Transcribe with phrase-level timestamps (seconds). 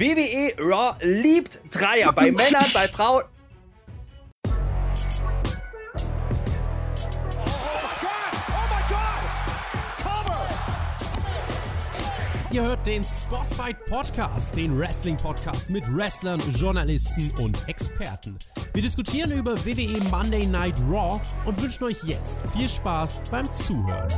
[0.00, 3.22] WWE Raw liebt Dreier bei Männern, bei Frauen.
[12.50, 18.38] Ihr hört den Spotfight Podcast, den Wrestling Podcast mit Wrestlern, Journalisten und Experten.
[18.72, 24.08] Wir diskutieren über WWE Monday Night Raw und wünschen euch jetzt viel Spaß beim Zuhören.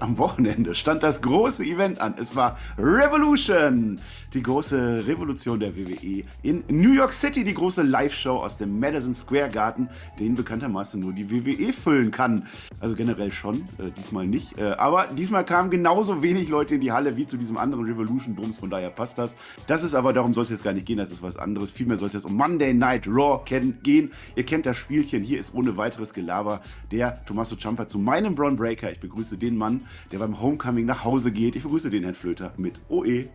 [0.00, 2.14] Am Wochenende stand das große Event an.
[2.20, 4.00] Es war Revolution,
[4.34, 9.14] die große Revolution der WWE in New York City, die große Live-Show aus dem Madison
[9.14, 12.46] Square Garden, den bekanntermaßen nur die WWE füllen kann.
[12.80, 14.58] Also generell schon, äh, diesmal nicht.
[14.58, 18.58] Äh, aber diesmal kamen genauso wenig Leute in die Halle wie zu diesem anderen Revolution-Bums,
[18.58, 19.36] von daher passt das.
[19.66, 21.72] Das ist aber, darum soll es jetzt gar nicht gehen, das ist was anderes.
[21.72, 24.10] Vielmehr soll es jetzt um Monday Night Raw gehen.
[24.36, 28.56] Ihr kennt das Spielchen, hier ist ohne weiteres Gelaber der Tommaso Ciampa zu meinem Braun
[28.56, 28.90] Breaker.
[28.92, 29.82] Ich begrüße den Mann,
[30.12, 31.56] der beim Homecoming nach Hause geht.
[31.56, 33.28] Ich begrüße den Herrn Flöter mit OE.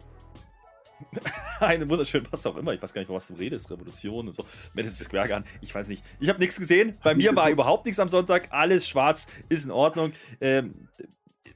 [1.60, 2.74] Eine wunderschöne, was auch immer.
[2.74, 3.72] Ich weiß gar nicht, was du redest.
[3.72, 4.46] Revolution und so.
[4.74, 5.46] Madison Square Garden.
[5.62, 6.04] Ich weiß nicht.
[6.20, 6.98] Ich habe nichts gesehen.
[7.04, 8.48] Bei mir war überhaupt nichts am Sonntag.
[8.52, 9.28] Alles schwarz.
[9.50, 10.14] Ist in Ordnung.
[10.42, 10.88] Ähm,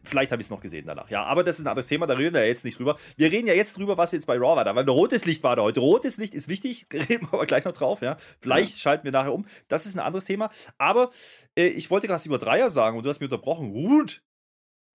[0.07, 1.09] Vielleicht habe ich es noch gesehen danach.
[1.09, 2.97] Ja, aber das ist ein anderes Thema, da reden wir ja jetzt nicht drüber.
[3.17, 5.43] Wir reden ja jetzt drüber, was jetzt bei Raw war da, weil ein rotes Licht
[5.43, 5.79] war da heute.
[5.81, 8.17] Rotes Licht ist wichtig, reden wir aber gleich noch drauf, ja.
[8.39, 8.79] Vielleicht ja.
[8.79, 9.45] schalten wir nachher um.
[9.67, 10.49] Das ist ein anderes Thema.
[10.77, 11.11] Aber
[11.55, 13.71] äh, ich wollte gerade über Dreier sagen und du hast mir unterbrochen.
[13.71, 14.21] Ruth,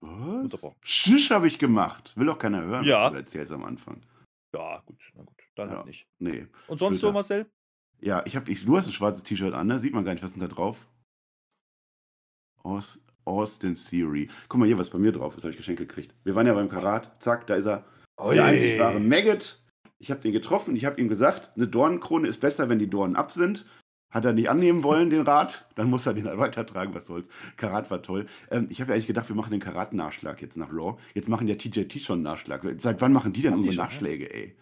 [0.03, 0.73] was?
[0.83, 2.13] Schisch habe ich gemacht.
[2.17, 3.05] Will doch keiner hören, ja.
[3.05, 4.01] was du erzählst am Anfang.
[4.55, 5.77] Ja, gut, na gut, dann halt ja.
[5.79, 6.09] halt nicht.
[6.19, 6.47] Nee.
[6.69, 7.09] Und sonst Blöder.
[7.09, 7.47] so, Marcel?
[8.01, 9.79] Ja, ich hab, ich, du hast ein schwarzes T-Shirt an, ne?
[9.79, 10.89] Sieht man gar nicht, was ist denn da drauf?
[12.63, 14.29] Aus, Austin Theory.
[14.49, 16.15] Guck mal hier, was bei mir drauf ist, habe ich Geschenk gekriegt.
[16.25, 17.85] Wir waren ja beim Karat, zack, da ist er.
[18.19, 18.35] Oi.
[18.35, 19.63] Der einzig wahre Maggot.
[19.99, 23.15] Ich habe den getroffen, ich habe ihm gesagt, eine Dornenkrone ist besser, wenn die Dornen
[23.15, 23.65] ab sind.
[24.13, 27.29] Hat er nicht annehmen wollen, den Rat, dann muss er den halt weitertragen, was soll's.
[27.57, 28.27] Karat war toll.
[28.51, 30.97] Ähm, ich habe ja eigentlich gedacht, wir machen den Karat-Nachschlag jetzt nach Raw.
[31.15, 32.63] Jetzt machen ja TJT schon einen Nachschlag.
[32.77, 34.55] Seit wann machen die denn unsere Nachschläge, ey?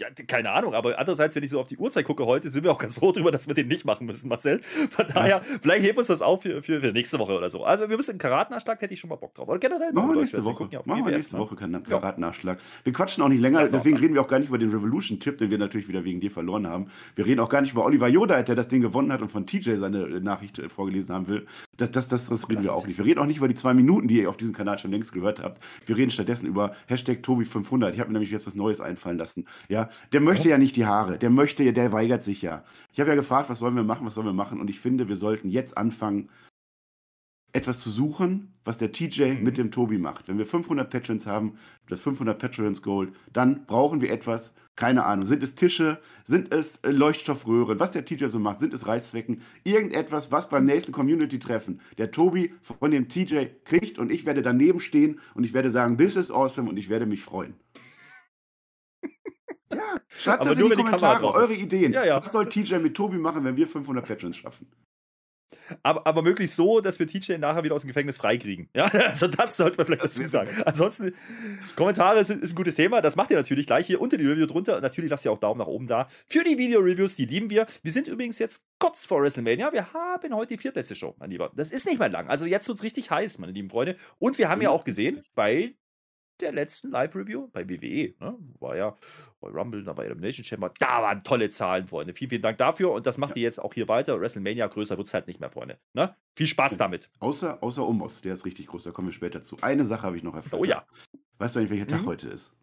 [0.00, 2.72] Ja, keine Ahnung, aber andererseits, wenn ich so auf die Uhrzeit gucke heute, sind wir
[2.72, 4.60] auch ganz froh darüber, dass wir den nicht machen müssen, Marcel.
[4.90, 5.40] Von daher, ja.
[5.40, 7.62] vielleicht heben wir uns das auf für, für, für, nächste Woche oder so.
[7.64, 9.46] Also, wir müssen einen Karatnachschlag, hätte ich schon mal Bock drauf.
[9.46, 10.66] Oder generell machen wir nächste Woche.
[10.72, 11.42] Ja machen wir nächste ne?
[11.42, 12.58] Woche keinen Karatnachschlag.
[12.82, 15.50] Wir quatschen auch nicht länger, deswegen reden wir auch gar nicht über den Revolution-Tipp, den
[15.50, 16.88] wir natürlich wieder wegen dir verloren haben.
[17.14, 19.46] Wir reden auch gar nicht über Oliver Yoda, der das Ding gewonnen hat und von
[19.46, 21.46] TJ seine Nachricht äh, vorgelesen haben will.
[21.76, 22.98] Das, das, das, das reden wir auch nicht.
[22.98, 25.12] Wir reden auch nicht über die zwei Minuten, die ihr auf diesem Kanal schon längst
[25.12, 25.62] gehört habt.
[25.86, 27.92] Wir reden stattdessen über Hashtag Tobi500.
[27.92, 29.46] Ich habe mir nämlich jetzt was Neues einfallen lassen.
[29.68, 31.18] Ja, der möchte ja, ja nicht die Haare.
[31.18, 32.64] Der möchte ja, der weigert sich ja.
[32.92, 34.60] Ich habe ja gefragt, was sollen wir machen, was sollen wir machen?
[34.60, 36.28] Und ich finde, wir sollten jetzt anfangen,
[37.54, 40.26] etwas zu suchen, was der TJ mit dem Tobi macht.
[40.26, 41.56] Wenn wir 500 Patrons haben,
[41.88, 46.78] das 500 Patrons Gold, dann brauchen wir etwas, keine Ahnung, sind es Tische, sind es
[46.78, 51.80] äh, Leuchtstoffröhren, was der TJ so macht, sind es Reißzwecken, irgendetwas, was beim nächsten Community-Treffen
[51.96, 55.96] der Tobi von dem TJ kriegt und ich werde daneben stehen und ich werde sagen,
[55.96, 57.54] this is awesome und ich werde mich freuen.
[59.72, 61.92] Ja, schreibt das in die Kommentare, die eure Ideen.
[61.92, 62.18] Ja, ja.
[62.18, 64.68] Was soll TJ mit Tobi machen, wenn wir 500 Patrons schaffen?
[65.82, 68.68] Aber, aber möglichst so, dass wir TJ nachher wieder aus dem Gefängnis freikriegen.
[68.74, 70.50] Ja, also das sollte man vielleicht das dazu sagen.
[70.64, 71.14] Ansonsten,
[71.76, 73.00] Kommentare sind, ist ein gutes Thema.
[73.00, 74.80] Das macht ihr natürlich gleich hier unter die Review drunter.
[74.80, 77.66] Natürlich lasst ihr auch Daumen nach oben da für die Video-Reviews, die lieben wir.
[77.82, 79.72] Wir sind übrigens jetzt kurz vor WrestleMania.
[79.72, 81.52] Wir haben heute die viertletzte Show, mein Lieber.
[81.54, 82.28] Das ist nicht mehr lang.
[82.28, 83.96] Also jetzt wird es richtig heiß, meine lieben Freunde.
[84.18, 85.74] Und wir haben ja auch gesehen, bei
[86.40, 88.14] der letzten Live-Review bei WWE.
[88.20, 88.38] Ne?
[88.60, 88.96] War ja
[89.40, 90.72] bei Rumble, da bei Elimination Chamber.
[90.78, 92.14] Da waren tolle Zahlen, Freunde.
[92.14, 92.92] Vielen, vielen Dank dafür.
[92.92, 93.40] Und das macht ja.
[93.40, 94.20] ihr jetzt auch hier weiter.
[94.20, 95.78] WrestleMania größer wird es halt nicht mehr, Freunde.
[95.92, 96.14] Ne?
[96.36, 97.10] Viel Spaß damit.
[97.20, 98.84] Außer, außer Omos, der ist richtig groß.
[98.84, 99.56] Da kommen wir später zu.
[99.60, 100.60] Eine Sache habe ich noch erfahren.
[100.60, 100.86] Oh ja.
[101.38, 101.98] Weißt du eigentlich, welcher mhm.
[101.98, 102.54] Tag heute ist?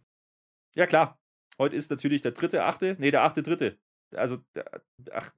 [0.75, 1.17] Ja, klar.
[1.57, 2.95] Heute ist natürlich der dritte, achte.
[2.99, 3.77] Nee, der achte, dritte.
[4.15, 4.65] Also, der,
[5.13, 5.31] ach,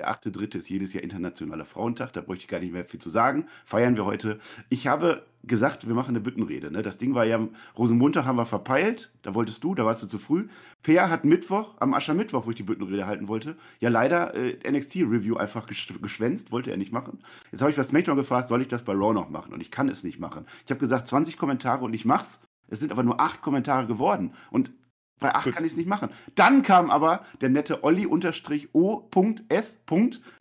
[0.00, 0.56] der 8.3.
[0.56, 3.48] ist jedes Jahr Internationaler Frauentag, da bräuchte ich gar nicht mehr viel zu sagen.
[3.66, 4.40] Feiern wir heute.
[4.70, 6.70] Ich habe gesagt, wir machen eine Büttenrede.
[6.70, 6.82] Ne?
[6.82, 7.40] Das Ding war ja,
[7.76, 10.48] Rosenmontag haben wir verpeilt, da wolltest du, da warst du zu früh.
[10.82, 15.36] Peer hat Mittwoch, am Aschermittwoch, wo ich die Büttenrede halten wollte, ja leider äh, NXT-Review
[15.36, 17.20] einfach geschwänzt, wollte er nicht machen.
[17.52, 19.52] Jetzt habe ich bei SmackDown gefragt, soll ich das bei Raw noch machen?
[19.52, 20.44] Und ich kann es nicht machen.
[20.64, 22.40] Ich habe gesagt, 20 Kommentare und ich mach's.
[22.68, 24.34] Es sind aber nur acht Kommentare geworden.
[24.50, 24.72] Und
[25.20, 26.08] bei 8 kann ich es nicht machen.
[26.34, 28.42] Dann kam aber der nette Olli-O.S.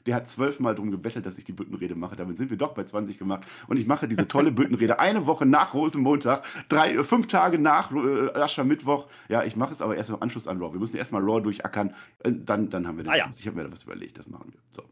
[0.05, 2.15] Der hat zwölfmal drum gebettelt, dass ich die Büttenrede mache.
[2.15, 3.43] Damit sind wir doch bei 20 gemacht.
[3.67, 7.91] Und ich mache diese tolle Büttenrede eine Woche nach Rosenmontag, drei, äh, fünf Tage nach
[7.91, 9.07] äh, Aschermittwoch.
[9.27, 10.73] Ja, ich mache es aber erst im Anschluss an Raw.
[10.73, 11.93] Wir müssen erstmal Raw durchackern.
[12.19, 13.11] Äh, dann, dann haben wir den.
[13.11, 13.29] Ah, ja.
[13.37, 14.59] Ich habe mir da was überlegt, das machen wir.
[14.71, 14.83] So.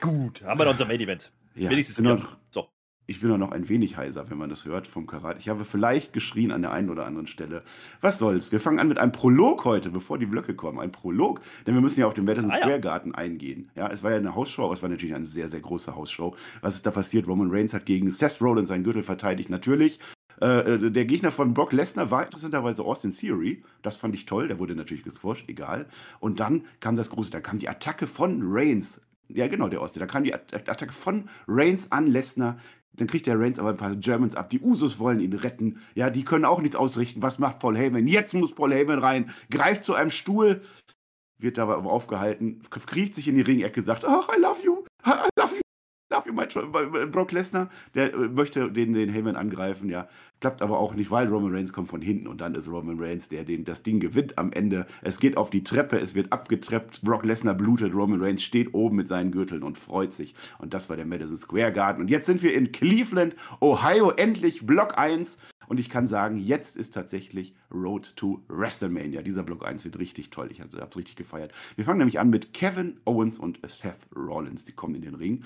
[0.00, 1.32] Gut, haben wir noch unser Main Event.
[1.54, 2.22] Ja, Wenigstens genau.
[2.50, 2.68] So.
[3.10, 5.40] Ich bin auch noch ein wenig heiser, wenn man das hört vom Karat.
[5.40, 7.64] Ich habe vielleicht geschrien an der einen oder anderen Stelle.
[8.00, 8.52] Was soll's?
[8.52, 10.78] Wir fangen an mit einem Prolog heute, bevor die Blöcke kommen.
[10.78, 13.68] Ein Prolog, denn wir müssen ja auf den Madison ah, Square Garden eingehen.
[13.74, 16.36] Ja, es war ja eine Hausshow, aber es war natürlich eine sehr, sehr große Hausshow.
[16.60, 17.26] Was ist da passiert?
[17.26, 19.50] Roman Reigns hat gegen Seth Rollins seinen Gürtel verteidigt.
[19.50, 19.98] Natürlich,
[20.40, 23.64] äh, äh, der Gegner von Brock Lesnar war interessanterweise Austin Theory.
[23.82, 24.46] Das fand ich toll.
[24.46, 25.86] Der wurde natürlich gesquasht, egal.
[26.20, 29.00] Und dann kam das große, da kam die Attacke von Reigns.
[29.32, 30.00] Ja, genau, der Austin.
[30.00, 32.58] Da kam die Attacke von Reigns an Lesnar.
[32.96, 34.50] Dann kriegt der Reigns aber ein paar Germans ab.
[34.50, 35.80] Die Usos wollen ihn retten.
[35.94, 37.22] Ja, die können auch nichts ausrichten.
[37.22, 38.06] Was macht Paul Heyman?
[38.06, 40.62] Jetzt muss Paul Heyman rein, greift zu einem Stuhl,
[41.38, 45.28] wird dabei aber aufgehalten, kriecht sich in die Ringecke, sagt, ach, I love you, I
[45.38, 45.60] love you.
[46.10, 46.46] Darf ich mal
[47.06, 50.08] Brock Lesnar, der äh, möchte den, den Heyman angreifen, ja.
[50.40, 53.28] Klappt aber auch nicht, weil Roman Reigns kommt von hinten und dann ist Roman Reigns,
[53.28, 54.86] der den, das Ding gewinnt am Ende.
[55.02, 58.96] Es geht auf die Treppe, es wird abgetreppt, Brock Lesnar blutet, Roman Reigns steht oben
[58.96, 60.34] mit seinen Gürteln und freut sich.
[60.58, 62.00] Und das war der Madison Square Garden.
[62.00, 65.38] Und jetzt sind wir in Cleveland, Ohio, endlich Block 1.
[65.68, 69.20] Und ich kann sagen, jetzt ist tatsächlich Road to WrestleMania.
[69.20, 70.48] Dieser Block 1 wird richtig toll.
[70.50, 71.52] Ich habe es richtig gefeiert.
[71.76, 74.64] Wir fangen nämlich an mit Kevin Owens und Seth Rollins.
[74.64, 75.44] Die kommen in den Ring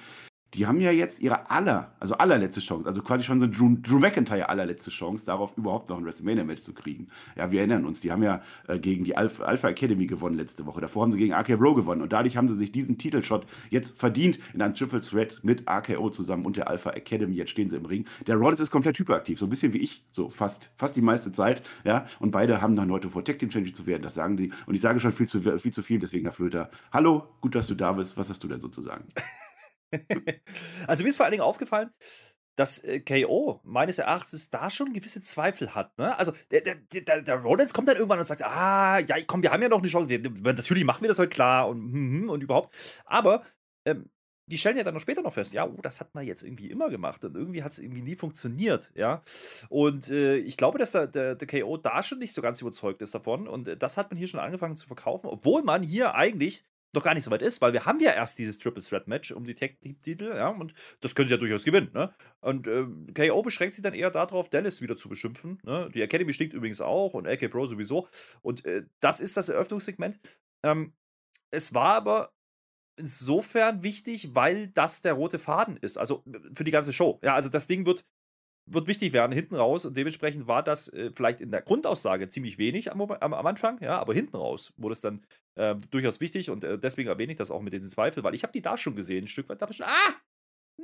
[0.54, 3.98] die haben ja jetzt ihre aller, also allerletzte Chance, also quasi schon so Drew, Drew
[3.98, 7.08] McIntyre allerletzte Chance, darauf überhaupt noch ein WrestleMania-Match zu kriegen.
[7.36, 10.66] Ja, wir erinnern uns, die haben ja äh, gegen die Alpha, Alpha, Academy gewonnen letzte
[10.66, 10.80] Woche.
[10.80, 14.38] Davor haben sie gegen RKO gewonnen und dadurch haben sie sich diesen Titelshot jetzt verdient
[14.52, 17.34] in einem Triple Threat mit RKO zusammen und der Alpha Academy.
[17.34, 18.06] Jetzt stehen sie im Ring.
[18.26, 21.32] Der Rollins ist komplett hyperaktiv, so ein bisschen wie ich, so fast, fast die meiste
[21.32, 21.62] Zeit.
[21.84, 24.52] Ja, und beide haben dann heute vor Tech Team Champion zu werden, das sagen die.
[24.66, 26.70] Und ich sage schon viel zu viel, zu viel deswegen, Herr Flöter.
[26.92, 28.16] Hallo, gut, dass du da bist.
[28.16, 29.04] Was hast du denn sozusagen?
[30.86, 31.90] also mir ist vor allen Dingen aufgefallen,
[32.56, 35.96] dass äh, KO meines Erachtens da schon gewisse Zweifel hat.
[35.98, 36.16] Ne?
[36.18, 39.52] Also der, der, der, der Rollins kommt dann irgendwann und sagt, ah, ja, komm, wir
[39.52, 40.20] haben ja noch eine Chance.
[40.42, 42.74] Natürlich machen wir das heute klar und, hm, hm, und überhaupt.
[43.04, 43.42] Aber
[43.84, 44.08] ähm,
[44.46, 46.70] die stellen ja dann noch später noch fest, ja, oh, das hat man jetzt irgendwie
[46.70, 49.22] immer gemacht und irgendwie hat es irgendwie nie funktioniert, ja.
[49.70, 53.00] Und äh, ich glaube, dass der, der, der, KO da schon nicht so ganz überzeugt
[53.00, 56.14] ist davon und äh, das hat man hier schon angefangen zu verkaufen, obwohl man hier
[56.14, 56.64] eigentlich
[56.94, 59.32] noch gar nicht so weit ist, weil wir haben ja erst dieses Triple Threat Match
[59.32, 62.14] um die Tag-Titel, ja, und das können sie ja durchaus gewinnen, ne?
[62.40, 65.90] Und äh, KO beschränkt sich dann eher darauf, Dallas wieder zu beschimpfen, ne?
[65.94, 68.08] Die Academy stinkt übrigens auch und AK Pro sowieso.
[68.42, 70.20] Und äh, das ist das Eröffnungssegment.
[70.64, 70.94] Ähm,
[71.50, 72.32] es war aber
[72.96, 76.24] insofern wichtig, weil das der rote Faden ist, also
[76.54, 77.18] für die ganze Show.
[77.22, 78.04] Ja, also das Ding wird
[78.66, 79.84] wird wichtig werden hinten raus.
[79.84, 83.80] Und dementsprechend war das äh, vielleicht in der Grundaussage ziemlich wenig am, am, am, Anfang,
[83.80, 85.24] ja, aber hinten raus wurde es dann
[85.56, 86.50] äh, durchaus wichtig.
[86.50, 88.76] Und äh, deswegen erwähne ich das auch mit den Zweifeln, weil ich habe die da
[88.76, 90.14] schon gesehen, ein Stück weit, da ich schon, ah,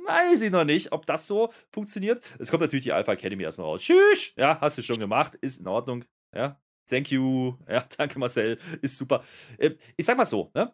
[0.05, 2.21] weiß ich noch nicht, ob das so funktioniert.
[2.39, 3.81] Es kommt natürlich die Alpha Academy erstmal raus.
[3.81, 6.05] Tschüss, ja, hast du schon gemacht, ist in Ordnung,
[6.35, 9.23] ja, thank you, ja, danke Marcel, ist super.
[9.57, 10.73] Äh, ich sag mal so, ne,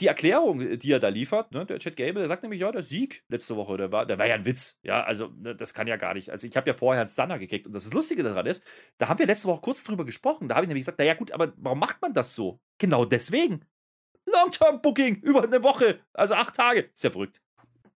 [0.00, 2.82] die Erklärung, die er da liefert, ne, der Chad Gable, der sagt nämlich, ja, der
[2.82, 4.78] Sieg letzte Woche, der war, der war ja ein Witz.
[4.82, 6.30] Ja, also ne, das kann ja gar nicht.
[6.30, 8.62] Also ich habe ja vorher einen Stunner gekriegt und das, das Lustige daran ist,
[8.98, 10.48] da haben wir letzte Woche kurz drüber gesprochen.
[10.48, 12.60] Da habe ich nämlich gesagt, naja gut, aber warum macht man das so?
[12.78, 13.64] Genau deswegen.
[14.26, 16.90] Long-Term-Booking über eine Woche, also acht Tage.
[16.92, 17.40] Ist ja verrückt.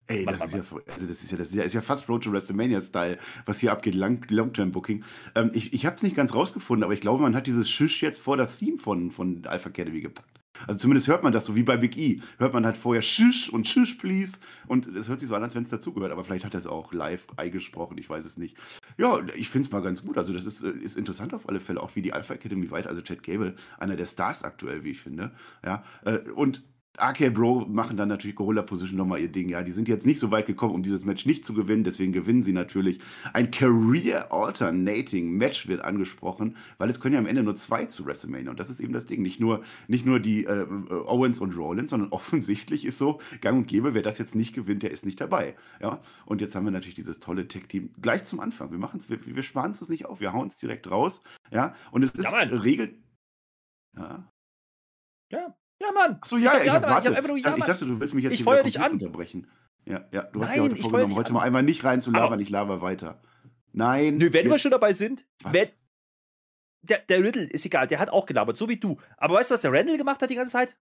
[0.09, 2.23] Ey, das ist, ja, also das, ist ja, das ist ja, ist ja fast Road
[2.23, 5.03] to WrestleMania-Style, was hier abgeht, Long-Term-Booking.
[5.35, 8.01] Ähm, ich ich habe es nicht ganz rausgefunden, aber ich glaube, man hat dieses Schisch
[8.01, 10.36] jetzt vor das Theme von, von Alpha Academy gepackt.
[10.65, 12.21] Also zumindest hört man das so wie bei Big E.
[12.37, 14.37] Hört man halt vorher Shish und Shish, please.
[14.67, 16.11] Und es hört sich so an, als wenn es dazugehört.
[16.11, 17.97] Aber vielleicht hat er es auch live eingesprochen.
[17.97, 18.57] Ich weiß es nicht.
[18.97, 20.17] Ja, ich finde es mal ganz gut.
[20.17, 21.81] Also das ist, ist interessant auf alle Fälle.
[21.81, 22.89] Auch wie die Alpha Academy weiter.
[22.89, 25.31] Also Chad Gable, einer der Stars aktuell, wie ich finde.
[25.63, 26.63] Ja, äh, und
[26.99, 29.49] RK Bro machen dann natürlich Gorilla Position nochmal ihr Ding.
[29.49, 31.83] Ja, die sind jetzt nicht so weit gekommen, um dieses Match nicht zu gewinnen.
[31.83, 32.99] Deswegen gewinnen sie natürlich.
[33.33, 38.05] Ein Career Alternating Match wird angesprochen, weil es können ja am Ende nur zwei zu
[38.05, 38.49] WrestleMania.
[38.49, 39.21] Und das ist eben das Ding.
[39.21, 43.67] Nicht nur, nicht nur die äh, Owens und Rollins, sondern offensichtlich ist so gang und
[43.67, 45.55] gäbe, wer das jetzt nicht gewinnt, der ist nicht dabei.
[45.81, 48.71] Ja, und jetzt haben wir natürlich dieses tolle Tech-Team gleich zum Anfang.
[48.71, 50.19] Wir machen es, wir, wir sparen es nicht auf.
[50.19, 51.21] Wir hauen es direkt raus.
[51.51, 52.97] Ja, und es ist ja, Regel.
[53.95, 54.31] Ja.
[55.31, 56.17] Ja, ja, Mann.
[56.21, 58.13] Ach so, ja, ich, ja, hab, ich, hab einfach nur, ja, ich dachte, du willst
[58.13, 58.93] mich jetzt ich feuer dich an.
[58.93, 59.47] unterbrechen.
[59.85, 62.39] Ja, ja, du hast Nein, ja heute vorgenommen, heute mal einmal nicht rein zu labern,
[62.39, 63.21] ich laber weiter.
[63.71, 64.17] Nein.
[64.17, 64.51] Nö, wenn jetzt.
[64.51, 65.69] wir schon dabei sind, wenn,
[66.81, 68.97] der, der Riddle ist egal, der hat auch gelabert, so wie du.
[69.17, 70.77] Aber weißt du, was der Randall gemacht hat die ganze Zeit?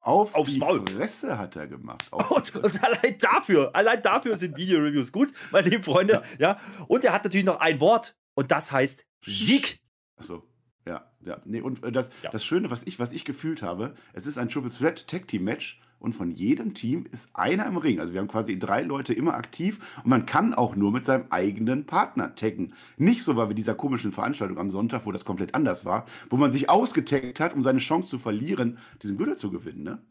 [0.00, 0.84] Auf Aufs die Maul.
[0.88, 2.08] Fresse hat er gemacht.
[2.12, 6.22] Und, und, allein dafür, allein dafür sind Video-Reviews gut, meine lieben Freunde.
[6.38, 6.50] Ja.
[6.50, 6.60] ja.
[6.86, 9.80] Und er hat natürlich noch ein Wort und das heißt Sieg.
[10.16, 10.44] Achso.
[10.86, 11.40] Ja, ja.
[11.44, 12.30] Nee, und äh, das, ja.
[12.30, 15.44] das Schöne, was ich, was ich gefühlt habe, es ist ein Triple Threat Tag Team
[15.44, 17.98] Match und von jedem Team ist einer im Ring.
[17.98, 21.26] Also wir haben quasi drei Leute immer aktiv und man kann auch nur mit seinem
[21.30, 22.74] eigenen Partner taggen.
[22.96, 26.36] Nicht so war wie dieser komischen Veranstaltung am Sonntag, wo das komplett anders war, wo
[26.36, 30.02] man sich ausgetaggt hat, um seine Chance zu verlieren, diesen Gürtel zu gewinnen, ne?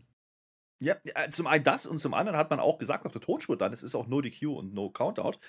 [0.82, 0.98] Ja,
[1.32, 3.82] zum einen das und zum anderen hat man auch gesagt auf der Tonspur dann, es
[3.82, 5.40] ist auch No DQ und No Countout.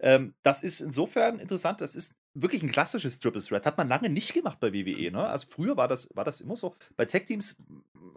[0.00, 3.66] Ähm, das ist insofern interessant, das ist wirklich ein klassisches Triple Threat.
[3.66, 5.10] Hat man lange nicht gemacht bei WWE.
[5.10, 5.26] Ne?
[5.26, 6.74] Also früher war das, war das immer so.
[6.96, 7.62] Bei Tag-Teams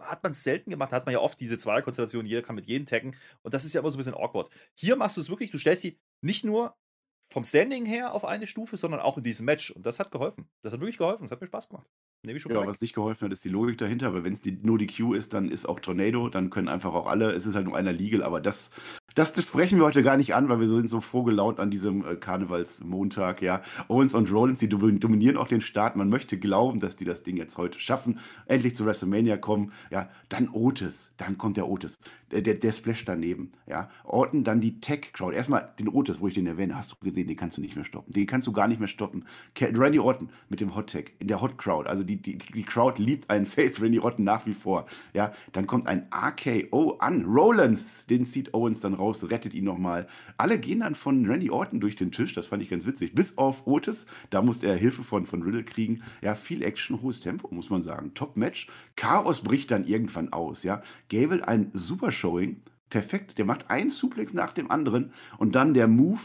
[0.00, 2.66] hat man es selten gemacht, da hat man ja oft diese Zweierkonstellation, jeder kann mit
[2.66, 4.50] jedem taggen und das ist ja immer so ein bisschen awkward.
[4.74, 6.76] Hier machst du es wirklich, du stellst sie nicht nur
[7.20, 10.46] vom Standing her auf eine Stufe, sondern auch in diesem Match und das hat geholfen.
[10.62, 11.86] Das hat wirklich geholfen, das hat mir Spaß gemacht.
[12.22, 14.42] Nehme ich schon Ja, was nicht geholfen hat, ist die Logik dahinter, weil wenn es
[14.62, 17.54] nur die Q ist, dann ist auch Tornado, dann können einfach auch alle, es ist
[17.54, 18.70] halt nur einer legal, aber das,
[19.14, 22.04] das, sprechen wir heute gar nicht an, weil wir sind so froh gelaunt an diesem
[22.06, 23.62] äh, Karnevalsmontag, ja.
[23.88, 25.96] Owens und Rollins, die dominieren auch den Start.
[25.96, 30.08] Man möchte glauben, dass die das Ding jetzt heute schaffen, endlich zu WrestleMania kommen, ja.
[30.30, 31.98] Dann Otis, dann kommt der Otis,
[32.32, 33.90] der, der, der Splash daneben, ja.
[34.04, 35.36] Orton, dann die Tech-Crowd.
[35.36, 37.84] Erstmal den Otis, wo ich den erwähne, hast du gesehen, den kannst du nicht mehr
[37.84, 38.12] stoppen.
[38.12, 39.24] Den kannst du gar nicht mehr stoppen.
[39.60, 43.30] Randy Orton mit dem Hot-Tech in der Hot-Crowd, also die die, die, die Crowd liebt
[43.30, 44.86] einen Face Randy Orton nach wie vor.
[45.12, 47.24] Ja, dann kommt ein RKO an.
[47.24, 50.06] Rollins, den zieht Owens dann raus, rettet ihn nochmal.
[50.36, 53.14] Alle gehen dann von Randy Orton durch den Tisch, das fand ich ganz witzig.
[53.14, 56.02] Bis auf Otis, da musste er Hilfe von, von Riddle kriegen.
[56.22, 58.14] Ja, viel Action, hohes Tempo, muss man sagen.
[58.14, 58.68] Top-Match.
[58.96, 60.62] Chaos bricht dann irgendwann aus.
[60.62, 62.62] Ja, Gable ein super Showing.
[62.90, 66.20] Perfekt, der macht einen Suplex nach dem anderen und dann der Move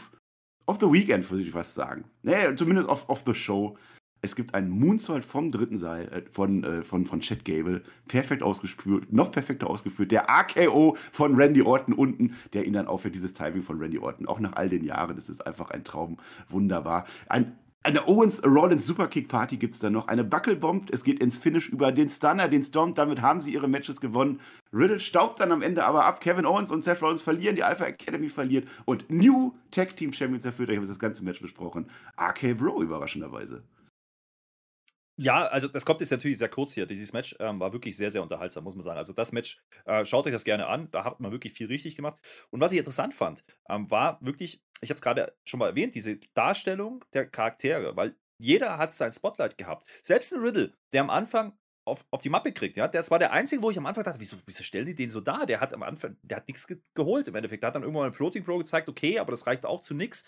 [0.66, 2.04] of the Weekend, würde ich fast sagen.
[2.22, 3.76] Nee, zumindest of, of the Show.
[4.22, 7.82] Es gibt einen Moonsault vom dritten Seil äh, von, äh, von, von Chad Gable.
[8.08, 10.10] Perfekt ausgeführt, noch perfekter ausgeführt.
[10.10, 14.26] Der AKO von Randy Orton unten, der ihn dann aufhört, dieses Timing von Randy Orton.
[14.26, 15.16] Auch nach all den Jahren.
[15.16, 16.18] Das ist einfach ein Traum.
[16.48, 17.06] Wunderbar.
[17.28, 20.08] Ein, eine Owens Rollins Superkick Party gibt es dann noch.
[20.08, 20.90] Eine Buckelbomb.
[20.90, 22.92] Es geht ins Finish über den Stunner, den Storm.
[22.92, 24.40] Damit haben sie ihre Matches gewonnen.
[24.70, 26.20] Riddle staubt dann am Ende aber ab.
[26.20, 27.56] Kevin Owens und Seth Rollins verlieren.
[27.56, 28.68] Die Alpha Academy verliert.
[28.84, 30.68] Und New Tag Team Champions erfüllt.
[30.68, 31.86] Ich habe das ganze Match besprochen.
[32.20, 33.62] RK Bro überraschenderweise.
[35.22, 36.86] Ja, also das kommt jetzt natürlich sehr kurz hier.
[36.86, 38.96] Dieses Match ähm, war wirklich sehr, sehr unterhaltsam, muss man sagen.
[38.96, 40.90] Also das Match, äh, schaut euch das gerne an.
[40.92, 42.18] Da hat man wirklich viel richtig gemacht.
[42.48, 45.94] Und was ich interessant fand, ähm, war wirklich, ich habe es gerade schon mal erwähnt,
[45.94, 49.86] diese Darstellung der Charaktere, weil jeder hat sein Spotlight gehabt.
[50.00, 51.52] Selbst ein Riddle, der am Anfang
[51.84, 52.76] auf, auf die Mappe kriegt.
[52.76, 52.88] Ja?
[52.88, 55.20] Das war der einzige, wo ich am Anfang dachte, wieso, wieso stellen die den so
[55.20, 55.46] da?
[55.46, 57.62] Der hat am Anfang, der hat nichts ge geholt im Endeffekt.
[57.62, 60.26] Der hat dann irgendwann ein Floating Pro gezeigt, okay, aber das reicht auch zu nichts.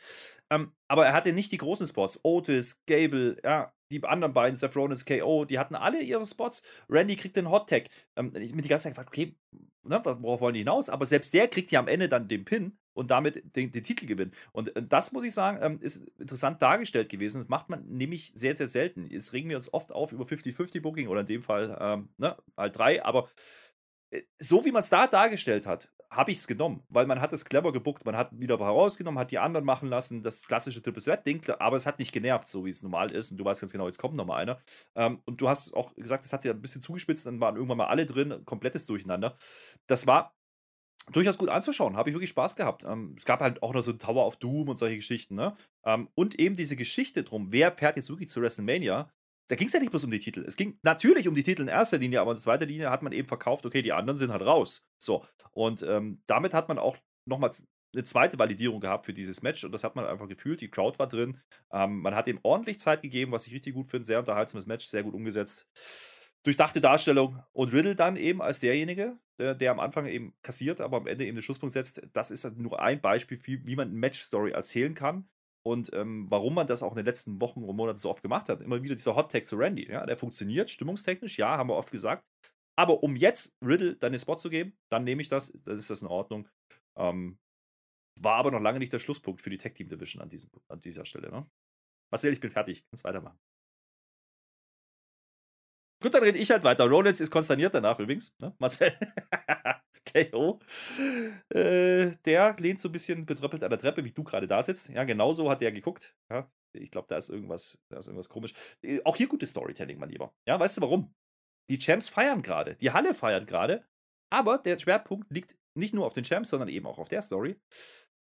[0.51, 2.21] Ähm, aber er hatte nicht die großen Spots.
[2.23, 6.63] Otis, Gable, ja, die anderen beiden, Seth Rollins, KO, die hatten alle ihre Spots.
[6.89, 7.89] Randy kriegt den Hot Tag.
[8.17, 9.37] Ähm, ich mir die ganze Zeit gefragt, okay,
[9.83, 10.89] ne, worauf wollen die hinaus?
[10.91, 14.07] Aber selbst der kriegt ja am Ende dann den Pin und damit den, den Titel
[14.07, 14.33] gewinnen.
[14.53, 17.39] Und äh, das, muss ich sagen, ähm, ist interessant dargestellt gewesen.
[17.39, 19.09] Das macht man nämlich sehr, sehr selten.
[19.11, 22.77] Jetzt regen wir uns oft auf über 50-50-Booking oder in dem Fall ähm, ne, halt
[22.77, 23.29] drei, aber
[24.11, 27.33] äh, so wie man es da dargestellt hat, habe ich es genommen, weil man hat
[27.33, 31.03] es clever gebuckt, man hat wieder herausgenommen, hat die anderen machen lassen, das klassische Triple
[31.03, 33.63] Threat Ding, aber es hat nicht genervt, so wie es normal ist und du weißt
[33.63, 34.61] ganz genau, jetzt kommt noch mal einer.
[34.95, 37.79] Ähm, und du hast auch gesagt, es hat sich ein bisschen zugespitzt, dann waren irgendwann
[37.79, 39.39] mal alle drin, komplettes Durcheinander.
[39.87, 40.35] Das war
[41.11, 42.85] durchaus gut anzuschauen, habe ich wirklich Spaß gehabt.
[42.85, 45.57] Ähm, es gab halt auch noch so Tower of Doom und solche Geschichten, ne?
[45.85, 49.11] Ähm, und eben diese Geschichte drum, wer fährt jetzt wirklich zu WrestleMania?
[49.53, 50.45] da ging es ja nicht bloß um die Titel.
[50.47, 53.13] Es ging natürlich um die Titel in erster Linie, aber in zweiter Linie hat man
[53.13, 54.89] eben verkauft, okay, die anderen sind halt raus.
[54.99, 55.27] So.
[55.51, 56.97] Und ähm, damit hat man auch
[57.29, 57.51] nochmal
[57.95, 60.63] eine zweite Validierung gehabt für dieses Match und das hat man einfach gefühlt.
[60.63, 61.39] Die Crowd war drin.
[61.71, 64.07] Ähm, man hat ihm ordentlich Zeit gegeben, was ich richtig gut finde.
[64.07, 65.69] Sehr unterhaltsames Match, sehr gut umgesetzt.
[66.45, 70.97] Durchdachte Darstellung und Riddle dann eben als derjenige, der, der, am Anfang eben kassiert, aber
[70.97, 72.03] am Ende eben den Schlusspunkt setzt.
[72.13, 75.29] Das ist nur ein Beispiel, wie, wie man eine Match-Story erzählen kann.
[75.65, 78.49] Und ähm, warum man das auch in den letzten Wochen und Monaten so oft gemacht
[78.49, 78.61] hat.
[78.61, 79.89] Immer wieder dieser Hot Tag zu Randy.
[79.89, 82.25] Ja, der funktioniert stimmungstechnisch, ja, haben wir oft gesagt.
[82.77, 85.91] Aber um jetzt Riddle dann den Spot zu geben, dann nehme ich das, dann ist
[85.91, 86.49] das in Ordnung.
[86.99, 87.39] Ähm,
[88.21, 90.81] war aber noch lange nicht der Schlusspunkt für die Tech Team Division an, diesem, an
[90.81, 91.31] dieser Stelle.
[91.31, 91.47] Ne?
[92.11, 92.85] Marcel, ich bin fertig.
[92.91, 93.39] Kannst weitermachen.
[96.03, 96.85] Gut, dann rede ich halt weiter.
[96.85, 98.37] Rollins ist konsterniert danach übrigens.
[98.41, 98.55] Ne?
[98.59, 98.93] Marcel.
[100.13, 100.61] KO.
[101.49, 104.89] Äh, der lehnt so ein bisschen betröppelt an der Treppe, wie du gerade da sitzt.
[104.89, 106.17] Ja, genau so hat der geguckt.
[106.31, 108.53] Ja, ich glaube, da ist irgendwas, da ist irgendwas komisch.
[108.83, 110.35] Äh, auch hier gutes Storytelling, mein Lieber.
[110.47, 111.15] Ja, weißt du warum?
[111.71, 112.75] Die Champs feiern gerade.
[112.77, 113.87] Die Halle feiert gerade.
[114.31, 117.61] Aber der Schwerpunkt liegt nicht nur auf den Champs, sondern eben auch auf der Story.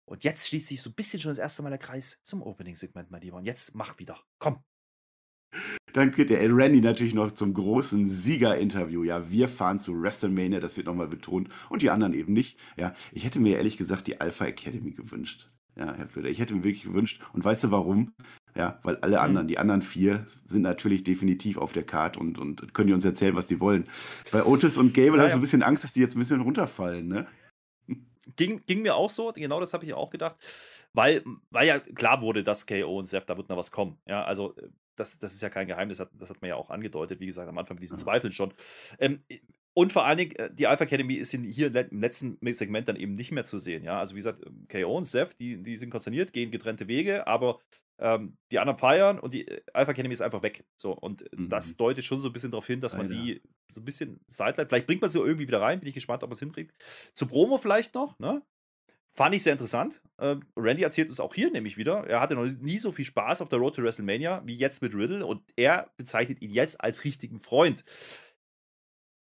[0.08, 3.10] Und jetzt schließt sich so ein bisschen schon das erste Mal der Kreis zum Opening-Segment,
[3.10, 3.36] mein Lieber.
[3.36, 4.18] Und jetzt mach wieder.
[4.38, 4.64] Komm.
[5.92, 9.04] Dann geht der Randy natürlich noch zum großen Sieger-Interview.
[9.04, 11.48] Ja, wir fahren zu WrestleMania, das wird nochmal betont.
[11.70, 12.58] Und die anderen eben nicht.
[12.76, 15.50] Ja, ich hätte mir ehrlich gesagt die Alpha Academy gewünscht.
[15.76, 17.22] Ja, Herr Flöter, ich hätte mir wirklich gewünscht.
[17.32, 18.12] Und weißt du warum?
[18.56, 19.22] Ja, weil alle mhm.
[19.22, 23.04] anderen, die anderen vier, sind natürlich definitiv auf der Karte und, und können die uns
[23.04, 23.86] erzählen, was die wollen.
[24.32, 25.20] Bei Otis und Gable naja.
[25.20, 27.26] habe ich so ein bisschen Angst, dass die jetzt ein bisschen runterfallen, ne?
[28.36, 30.36] Ging, ging mir auch so, genau das habe ich auch gedacht,
[30.92, 33.96] weil, weil ja klar wurde, dass KO und Seth, da wird noch was kommen.
[34.06, 34.54] Ja, also
[34.98, 37.26] das, das ist ja kein Geheimnis, das hat, das hat man ja auch angedeutet, wie
[37.26, 38.02] gesagt, am Anfang mit diesen mhm.
[38.02, 38.52] Zweifeln schon.
[38.98, 39.18] Ähm,
[39.74, 43.14] Und vor allen Dingen, äh, die Alpha Academy ist hier im letzten Segment dann eben
[43.14, 43.84] nicht mehr zu sehen.
[43.84, 47.60] Ja, also wie gesagt, KO und Seth, die, die sind konsterniert, gehen getrennte Wege, aber
[48.00, 50.64] ähm, die anderen feiern und die äh, Alpha Academy ist einfach weg.
[50.76, 51.48] So, und mhm.
[51.48, 53.22] das deutet schon so ein bisschen darauf hin, dass man Alter.
[53.22, 53.40] die
[53.72, 54.68] so ein bisschen sideline.
[54.68, 56.72] Vielleicht bringt man sie irgendwie wieder rein, bin ich gespannt, ob man es hinkriegt.
[57.12, 58.42] Zu Promo vielleicht noch, ne?
[59.18, 60.00] Fand ich sehr interessant.
[60.18, 63.40] Äh, Randy erzählt uns auch hier nämlich wieder, er hatte noch nie so viel Spaß
[63.40, 67.02] auf der Road to WrestleMania wie jetzt mit Riddle und er bezeichnet ihn jetzt als
[67.02, 67.84] richtigen Freund.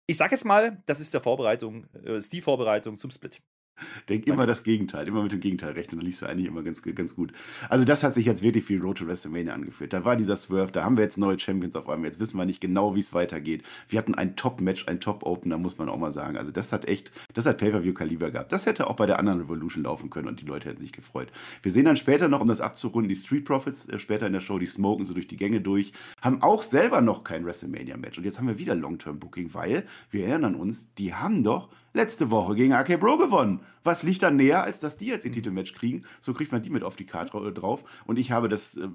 [0.08, 3.44] Ich sag jetzt mal, das ist der Vorbereitung, äh, ist die Vorbereitung zum Split.
[4.10, 6.82] Denk immer das Gegenteil, immer mit dem Gegenteil rechnen, dann liest du eigentlich immer ganz,
[6.82, 7.34] ganz gut.
[7.70, 9.94] Also das hat sich jetzt wirklich viel Road to WrestleMania angefühlt.
[9.94, 12.08] Da war dieser Swerve, da haben wir jetzt neue Champions auf einmal.
[12.08, 13.63] Jetzt wissen wir nicht genau, wie es weitergeht.
[13.89, 16.38] Wir hatten ein Top-Match, ein Top-Opener, muss man auch mal sagen.
[16.38, 18.51] Also das hat echt, das hat Pay-Per-View-Kaliber gehabt.
[18.51, 21.30] Das hätte auch bei der anderen Revolution laufen können und die Leute hätten sich gefreut.
[21.62, 24.42] Wir sehen dann später noch, um das abzurunden, die Street Profits äh, später in der
[24.42, 28.18] Show, die smoken so durch die Gänge durch, haben auch selber noch kein WrestleMania-Match.
[28.18, 32.56] Und jetzt haben wir wieder Long-Term-Booking, weil wir erinnern uns, die haben doch letzte Woche
[32.56, 33.62] gegen AK Bro gewonnen.
[33.84, 35.36] Was liegt da näher, als dass die jetzt ihr mhm.
[35.36, 36.04] Titelmatch kriegen?
[36.22, 37.84] So kriegt man die mit auf die Karte drauf.
[38.06, 38.88] Und ich habe das äh,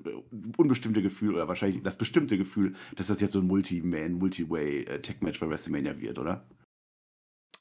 [0.56, 5.44] unbestimmte Gefühl, oder wahrscheinlich das bestimmte Gefühl, dass das jetzt so ein Multi-Man, Multi-Way-Tech-Match äh,
[5.44, 6.44] bei WrestleMania wird, oder?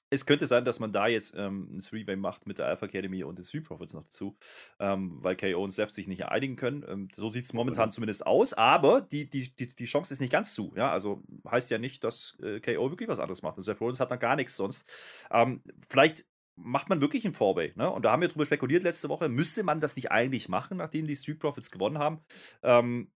[0.09, 3.23] Es könnte sein, dass man da jetzt ähm, ein Three-Way macht mit der Alpha Academy
[3.23, 4.37] und den Three Profits noch dazu,
[4.79, 6.85] ähm, weil KO und Seth sich nicht einigen können.
[6.87, 7.95] Ähm, so sieht es momentan okay.
[7.95, 10.73] zumindest aus, aber die, die, die, die Chance ist nicht ganz zu.
[10.75, 10.91] Ja?
[10.91, 13.57] Also heißt ja nicht, dass äh, KO wirklich was anderes macht.
[13.57, 14.87] Und Seth Rollins hat noch gar nichts sonst.
[15.31, 17.73] Ähm, vielleicht macht man wirklich ein Four-Way.
[17.75, 17.89] Ne?
[17.89, 21.05] Und da haben wir drüber spekuliert letzte Woche, müsste man das nicht eigentlich machen, nachdem
[21.05, 22.19] die Street Profits gewonnen haben?
[22.63, 23.11] Ähm,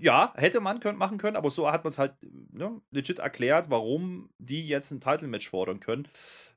[0.00, 3.68] ja, hätte man können, machen können, aber so hat man es halt ne, legit erklärt,
[3.68, 6.08] warum die jetzt ein Title-Match fordern können.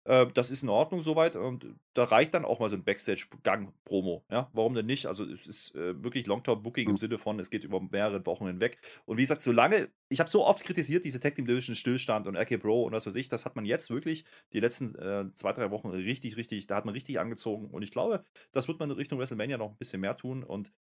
[0.06, 4.24] Äh, das ist in Ordnung soweit und da reicht dann auch mal so ein Backstage-Gang-Promo.
[4.32, 5.08] Ja, warum denn nicht?
[5.08, 8.78] Also es ist äh, wirklich Long-Term-Booking im Sinne von, es geht über mehrere Wochen hinweg.
[9.06, 12.38] Und wie gesagt, solange, ich habe so oft kritisiert, diese Tag Team Division Stillstand und
[12.38, 14.24] RK Bro und was weiß ich, das hat man jetzt wirklich
[14.54, 17.92] die letzten äh, zwei, drei Wochen richtig, richtig, da hat man richtig angezogen und ich
[17.92, 18.24] glaube,
[18.54, 20.72] das wird man in Richtung WrestleMania noch ein bisschen mehr tun und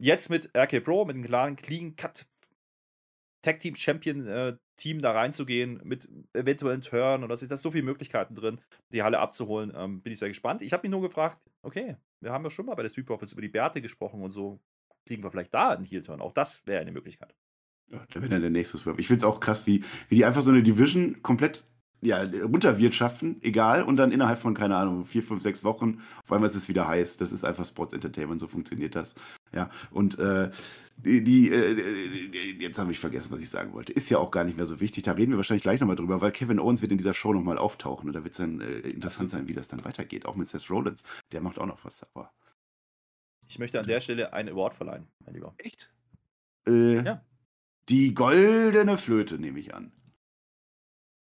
[0.00, 2.26] jetzt mit RK Pro, mit einem klaren Clean Cut
[3.42, 8.34] Tag Team Champion äh, Team da reinzugehen, mit eventuellen Turn oder da so viele Möglichkeiten
[8.34, 8.60] drin,
[8.92, 9.72] die Halle abzuholen.
[9.74, 10.62] Ähm, bin ich sehr gespannt.
[10.62, 13.32] Ich habe mich nur gefragt, okay, wir haben ja schon mal bei der Street Profits
[13.32, 14.60] über die Bärte gesprochen und so
[15.06, 16.20] kriegen wir vielleicht da einen Heel-Turn.
[16.20, 17.34] Auch das wäre eine Möglichkeit.
[17.88, 19.00] Ja, da wäre dann der nächste Swerve.
[19.00, 21.64] Ich finde es auch krass, wie, wie die einfach so eine Division komplett
[22.02, 26.48] ja, runterwirtschaften, egal, und dann innerhalb von, keine Ahnung, vier, fünf, sechs Wochen, auf einmal
[26.48, 27.18] ist es wieder heiß.
[27.18, 29.14] Das ist einfach Sports Entertainment, so funktioniert das.
[29.52, 30.50] Ja, und äh,
[30.96, 33.92] die, die äh, jetzt habe ich vergessen, was ich sagen wollte.
[33.92, 35.04] Ist ja auch gar nicht mehr so wichtig.
[35.04, 37.58] Da reden wir wahrscheinlich gleich nochmal drüber, weil Kevin Owens wird in dieser Show nochmal
[37.58, 40.24] auftauchen und da wird es dann äh, interessant sein, wie das dann weitergeht.
[40.24, 41.02] Auch mit Seth Rollins.
[41.32, 42.32] Der macht auch noch was, aber.
[43.48, 45.54] Ich möchte an der Stelle einen Award verleihen, mein Lieber.
[45.58, 45.92] Echt?
[46.66, 47.24] Äh, ja.
[47.88, 49.92] Die goldene Flöte, nehme ich an.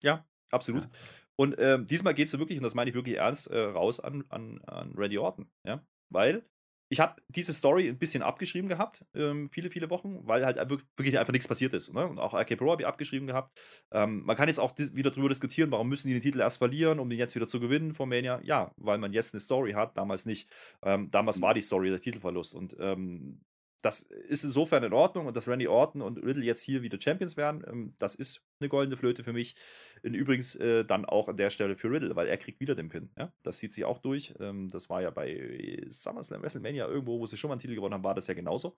[0.02, 0.84] Ja, absolut.
[0.84, 0.90] Ja.
[1.36, 4.24] Und ähm, diesmal geht es wirklich, und das meine ich wirklich ernst, äh, raus an,
[4.30, 5.50] an, an Randy Orton.
[5.64, 5.84] Ja?
[6.08, 6.44] Weil
[6.88, 11.18] ich habe diese Story ein bisschen abgeschrieben gehabt, ähm, viele, viele Wochen, weil halt wirklich
[11.18, 11.92] einfach nichts passiert ist.
[11.92, 12.06] Ne?
[12.06, 13.58] Und auch RK Pro habe ich abgeschrieben gehabt.
[13.90, 17.00] Ähm, man kann jetzt auch wieder darüber diskutieren, warum müssen die den Titel erst verlieren,
[17.00, 18.40] um den jetzt wieder zu gewinnen vor Mania.
[18.44, 20.48] Ja, weil man jetzt eine Story hat, damals nicht.
[20.82, 21.42] Ähm, damals mhm.
[21.42, 22.54] war die Story der Titelverlust.
[22.54, 23.40] Und ähm,
[23.82, 27.36] das ist insofern in Ordnung und dass Randy Orton und Riddle jetzt hier wieder Champions
[27.36, 29.54] werden, ähm, das ist eine goldene Flöte für mich.
[30.02, 32.88] Und übrigens äh, dann auch an der Stelle für Riddle, weil er kriegt wieder den
[32.88, 33.10] Pin.
[33.42, 34.34] Das zieht sich auch durch.
[34.40, 37.94] Ähm, das war ja bei SummerSlam, WrestleMania irgendwo, wo sie schon mal einen Titel gewonnen
[37.94, 38.76] haben, war das ja genauso.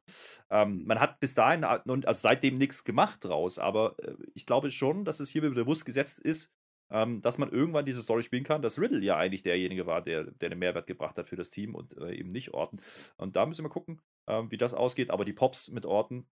[0.50, 5.04] Ähm, man hat bis dahin, also seitdem nichts gemacht draus, aber äh, ich glaube schon,
[5.04, 6.54] dass es hier bewusst gesetzt ist,
[6.90, 10.24] ähm, dass man irgendwann diese Story spielen kann, dass Riddle ja eigentlich derjenige war, der,
[10.24, 12.80] der einen Mehrwert gebracht hat für das Team und äh, eben nicht Orton.
[13.16, 15.10] Und da müssen wir gucken, ähm, wie das ausgeht.
[15.10, 16.26] Aber die Pops mit Orton,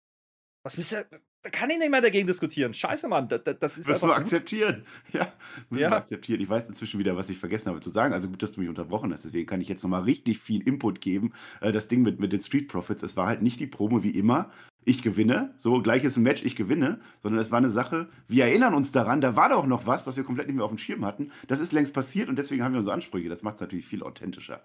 [0.64, 1.06] was bist du,
[1.44, 2.74] da kann ich nicht mehr dagegen diskutieren.
[2.74, 4.84] Scheiße, Mann, das, das ist Müssen wir akzeptieren.
[5.14, 5.32] Ja,
[5.70, 5.92] müssen ja.
[5.92, 6.42] wir akzeptieren.
[6.42, 8.16] Ich weiß inzwischen wieder, was ich vergessen habe zu sagen.
[8.16, 9.26] Also gut, dass du mich unterbrochen hast.
[9.26, 11.34] Deswegen kann ich jetzt nochmal richtig viel Input geben.
[11.62, 14.10] Äh, das Ding mit, mit den Street Profits, es war halt nicht die Promo wie
[14.10, 14.50] immer,
[14.86, 18.46] ich gewinne, so gleich ist ein Match, ich gewinne, sondern es war eine Sache, wir
[18.46, 20.78] erinnern uns daran, da war doch noch was, was wir komplett nicht mehr auf dem
[20.78, 21.32] Schirm hatten.
[21.48, 23.28] Das ist längst passiert und deswegen haben wir unsere Ansprüche.
[23.28, 24.62] Das macht es natürlich viel authentischer.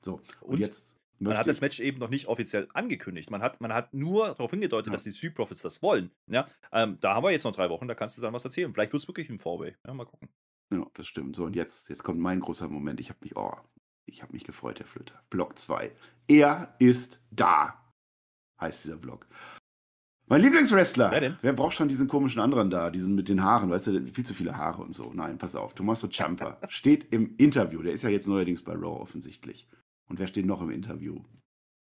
[0.00, 0.96] So, und, und jetzt.
[1.18, 3.30] Man hat das Match eben noch nicht offiziell angekündigt.
[3.30, 4.92] Man hat, man hat nur darauf hingedeutet, ja.
[4.92, 6.10] dass die Street Profits das wollen.
[6.26, 8.72] Ja, ähm, da haben wir jetzt noch drei Wochen, da kannst du dann was erzählen.
[8.72, 9.76] Vielleicht wird es wirklich ein Four-Way.
[9.86, 10.28] Ja, mal gucken.
[10.70, 11.34] Ja, das stimmt.
[11.34, 13.00] So, und jetzt, jetzt kommt mein großer Moment.
[13.00, 13.56] Ich habe mich, oh,
[14.04, 15.20] ich habe mich gefreut, Herr Flöter.
[15.30, 15.90] Block 2.
[16.28, 17.82] Er ist da,
[18.60, 19.26] heißt dieser Block.
[20.28, 21.12] Mein Lieblingswrestler.
[21.12, 21.36] Wer denn?
[21.40, 24.34] Wer braucht schon diesen komischen anderen da, diesen mit den Haaren, weißt du, viel zu
[24.34, 25.12] viele Haare und so.
[25.14, 25.74] Nein, pass auf.
[25.74, 27.82] Tommaso Ciampa steht im Interview.
[27.82, 29.68] Der ist ja jetzt neuerdings bei Raw offensichtlich.
[30.08, 31.22] Und wer steht noch im Interview?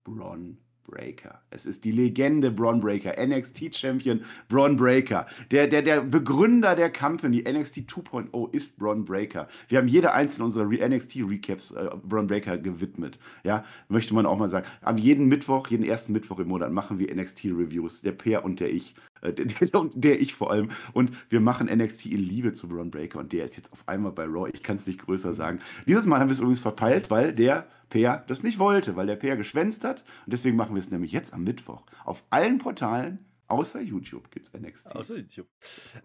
[0.04, 1.42] Braun Breaker.
[1.50, 5.26] Es ist die Legende Braun Breaker, NXT-Champion Braun Breaker.
[5.52, 9.48] Der, der, der Begründer der Company, NXT 2.0, ist Braun Breaker.
[9.68, 13.20] Wir haben jede einzelne unserer NXT-Recaps äh, Braun Breaker gewidmet.
[13.44, 14.68] Ja, möchte man auch mal sagen.
[14.82, 18.02] Am jeden Mittwoch, jeden ersten Mittwoch im Monat machen wir NXT-Reviews.
[18.02, 18.96] Der Peer und der ich.
[19.22, 20.70] Äh, der, der, der, ich vor allem.
[20.94, 23.20] Und wir machen NXT in Liebe zu Braun Breaker.
[23.20, 24.50] Und der ist jetzt auf einmal bei Raw.
[24.54, 25.60] Ich kann es nicht größer sagen.
[25.88, 29.16] Dieses Mal haben wir es übrigens verpeilt, weil der Peer das nicht wollte, weil der
[29.16, 30.04] Peer geschwänzt hat.
[30.26, 31.86] Und deswegen machen wir es nämlich jetzt am Mittwoch.
[32.06, 34.96] Auf allen Portalen Außer YouTube gibt es NXT.
[34.96, 35.48] Außer YouTube.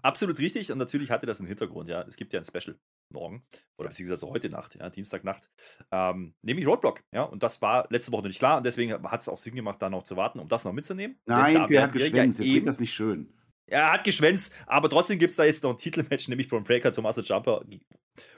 [0.03, 0.71] Absolut richtig.
[0.71, 2.03] Und natürlich hatte das einen Hintergrund, ja.
[2.03, 2.77] Es gibt ja ein Special
[3.11, 3.43] morgen
[3.79, 5.49] oder beziehungsweise heute Nacht, ja, Dienstagnacht,
[5.91, 7.23] ähm, nämlich Roadblock, ja.
[7.23, 9.81] Und das war letzte Woche noch nicht klar und deswegen hat es auch Sinn gemacht,
[9.81, 11.17] da noch zu warten, um das noch mitzunehmen.
[11.25, 12.39] Nein, Peer hat geschwänzt.
[12.39, 13.33] Ja Jetzt klingt das nicht schön.
[13.69, 16.93] Er hat geschwänzt, aber trotzdem gibt es da jetzt noch ein Titelmatch, nämlich Braun Breaker,
[16.93, 17.65] Tommaso Jumper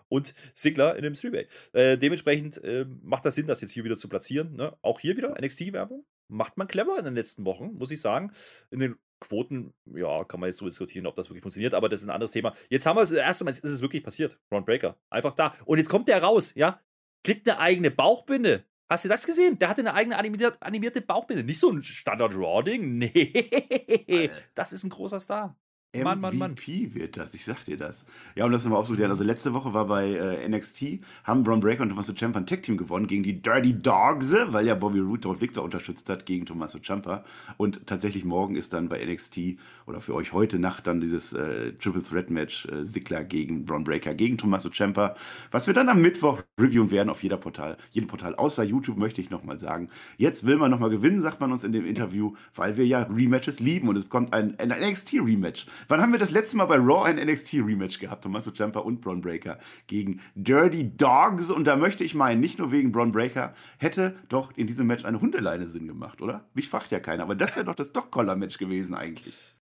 [0.09, 1.47] und Sigler in dem Three-Way.
[1.73, 4.57] Äh, dementsprechend äh, macht das Sinn, das jetzt hier wieder zu platzieren.
[4.57, 4.77] Ne?
[4.83, 6.05] Auch hier wieder NXT-Werbung.
[6.29, 8.33] Macht man clever in den letzten Wochen, muss ich sagen.
[8.71, 12.01] In den Quoten, ja, kann man jetzt so diskutieren, ob das wirklich funktioniert, aber das
[12.01, 12.55] ist ein anderes Thema.
[12.69, 14.39] Jetzt haben wir es, das erste Mal, ist es wirklich passiert.
[14.49, 14.97] Braun Breaker.
[15.11, 15.55] Einfach da.
[15.65, 16.81] Und jetzt kommt der raus, ja.
[17.23, 18.65] Kriegt eine eigene Bauchbinde.
[18.91, 19.57] Hast du das gesehen?
[19.61, 21.45] Der hatte eine eigene animierte, animierte Bauchbinde.
[21.45, 22.99] Nicht so ein Standard-Raw-Ding.
[22.99, 24.31] Nee.
[24.57, 25.57] Das ist ein großer Star.
[25.93, 26.57] MVP Mann, Mann, Mann.
[26.95, 28.05] wird das, ich sag dir das.
[28.37, 31.83] Ja, um das nochmal aufzuklären, also letzte Woche war bei äh, NXT, haben Braun Breaker
[31.83, 35.41] und Tommaso Ciampa ein Tag-Team gewonnen gegen die Dirty Dogs, weil ja Bobby Roode Dolph
[35.41, 37.25] Ziggler unterstützt hat gegen Tommaso Ciampa.
[37.57, 41.73] Und tatsächlich morgen ist dann bei NXT oder für euch heute Nacht dann dieses äh,
[41.73, 45.17] Triple Threat Match äh, Ziggler gegen Braun Breaker gegen Tommaso Ciampa,
[45.51, 49.21] was wir dann am Mittwoch reviewen werden auf jeder Portal, jedem Portal, außer YouTube möchte
[49.21, 49.89] ich nochmal sagen.
[50.19, 53.59] Jetzt will man nochmal gewinnen, sagt man uns in dem Interview, weil wir ja Rematches
[53.59, 55.67] lieben und es kommt ein, ein NXT-Rematch.
[55.89, 58.25] Wann haben wir das letzte Mal bei Raw ein NXT-Rematch gehabt?
[58.25, 61.51] Tommaso Ciampa und Braun Breaker gegen Dirty Dogs.
[61.51, 65.05] Und da möchte ich meinen, nicht nur wegen Braun Breaker, hätte doch in diesem Match
[65.05, 66.49] eine Hundeleine Sinn gemacht, oder?
[66.55, 67.23] Mich fragt ja keiner.
[67.23, 69.55] Aber das wäre doch das Dog-Collar-Match gewesen eigentlich.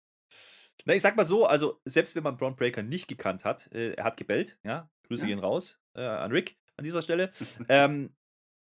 [0.85, 3.93] Na, ich sag mal so, also selbst wenn man Braun Breaker nicht gekannt hat, äh,
[3.93, 5.27] er hat gebellt, ja, Grüße ja.
[5.27, 7.31] gehen raus äh, an Rick an dieser Stelle.
[7.69, 8.11] ähm,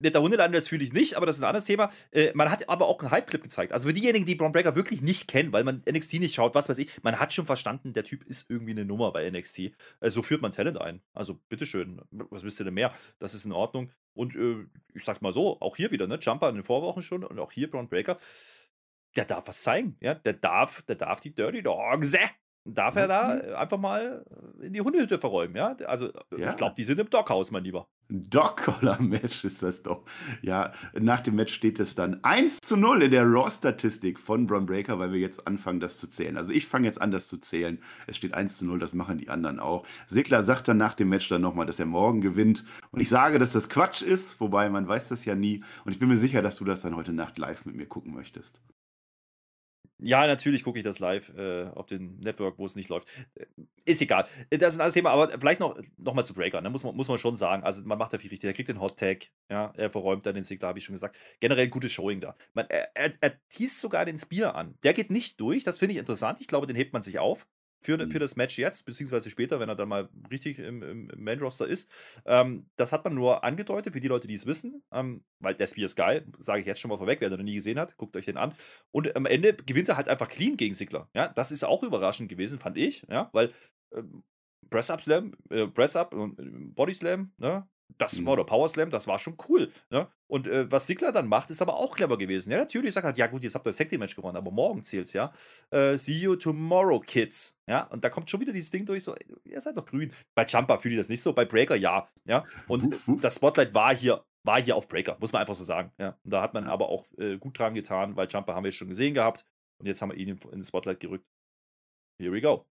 [0.00, 1.90] der Hundelander, das fühle ich nicht, aber das ist ein anderes Thema.
[2.10, 3.72] Äh, man hat aber auch einen Hype-Clip gezeigt.
[3.72, 6.68] Also für diejenigen, die Braun Breaker wirklich nicht kennen, weil man NXT nicht schaut, was
[6.68, 9.58] weiß ich, man hat schon verstanden, der Typ ist irgendwie eine Nummer bei NXT.
[9.58, 9.72] Äh,
[10.10, 11.02] so führt man Talent ein.
[11.12, 12.92] Also bitteschön, was wisst ihr denn mehr?
[13.18, 13.92] Das ist in Ordnung.
[14.14, 16.18] Und äh, ich sag's mal so, auch hier wieder, ne?
[16.20, 18.18] Jumper in den Vorwochen schon und auch hier Braun Breaker.
[19.16, 20.14] Der darf was zeigen, ja?
[20.14, 22.26] Der darf, der darf die Dirty Dogs äh,
[22.74, 23.28] darf er da
[23.58, 24.24] einfach mal
[24.60, 25.76] in die Hundehütte verräumen, ja?
[25.86, 26.50] Also ja.
[26.50, 27.88] ich glaube, die sind im Dockhaus, mein Lieber.
[28.10, 30.04] Dog-Collar-Match ist das doch.
[30.40, 34.66] Ja, nach dem Match steht es dann 1 zu 0 in der Raw-Statistik von Braun
[34.66, 36.36] Breaker, weil wir jetzt anfangen, das zu zählen.
[36.36, 37.78] Also ich fange jetzt an, das zu zählen.
[38.06, 39.86] Es steht 1 zu 0, das machen die anderen auch.
[40.06, 42.64] Sigler sagt dann nach dem Match dann nochmal, dass er morgen gewinnt.
[42.92, 45.62] Und ich sage, dass das Quatsch ist, wobei man weiß das ja nie.
[45.84, 48.14] Und ich bin mir sicher, dass du das dann heute Nacht live mit mir gucken
[48.14, 48.60] möchtest.
[50.00, 53.08] Ja, natürlich gucke ich das live äh, auf dem Network, wo es nicht läuft.
[53.34, 53.46] Äh,
[53.84, 54.26] ist egal.
[54.50, 56.60] Das ist ein anderes Thema, aber vielleicht noch, noch mal zu Breaker.
[56.60, 56.70] Ne?
[56.70, 57.64] Muss, man, muss man schon sagen.
[57.64, 58.48] Also, man macht da viel richtig.
[58.48, 59.30] Er kriegt den Hot Tag.
[59.50, 59.72] Ja?
[59.76, 61.16] Er verräumt dann den Sigler, habe ich schon gesagt.
[61.40, 62.36] Generell gutes Showing da.
[62.54, 64.76] Man, er, er, er sogar den Spear an.
[64.82, 65.64] Der geht nicht durch.
[65.64, 66.40] Das finde ich interessant.
[66.40, 67.46] Ich glaube, den hebt man sich auf
[67.80, 68.10] für, mhm.
[68.10, 71.66] für das Match jetzt, beziehungsweise später, wenn er dann mal richtig im, im Main Roster
[71.66, 71.90] ist.
[72.26, 75.66] Ähm, das hat man nur angedeutet für die Leute, die es wissen, ähm, weil der
[75.66, 77.96] Spear ist geil, sage ich jetzt schon mal vorweg, wer den noch nie gesehen hat,
[77.96, 78.54] guckt euch den an.
[78.90, 81.08] Und am Ende gewinnt er halt einfach clean gegen Sigler.
[81.14, 83.52] Ja, das ist auch überraschend gewesen, fand ich, ja, weil
[83.94, 84.22] ähm,
[84.70, 87.68] Press-Up Slam, äh, Press-Up und äh, Body Slam, ne?
[87.96, 88.26] Das mhm.
[88.26, 89.72] war der Power Slam, das war schon cool.
[89.90, 90.08] Ne?
[90.26, 92.50] Und äh, was Sigler dann macht, ist aber auch clever gewesen.
[92.50, 94.84] Ja, natürlich sagt er, ja gut, jetzt habt ihr das Tag Match gewonnen, aber morgen
[94.84, 95.32] zählt's, ja.
[95.70, 97.58] Äh, see you tomorrow, Kids.
[97.66, 100.12] Ja, und da kommt schon wieder dieses Ding durch, so, ihr seid doch grün.
[100.34, 102.08] Bei Jumper fühle ich das nicht so, bei Breaker ja.
[102.26, 105.92] Ja, und das Spotlight war hier, war hier auf Breaker, muss man einfach so sagen.
[105.98, 108.72] Ja, und da hat man aber auch äh, gut dran getan, weil Jumper haben wir
[108.72, 109.46] schon gesehen gehabt
[109.78, 111.26] und jetzt haben wir ihn in, in Spotlight gerückt.
[112.20, 112.66] Here we go.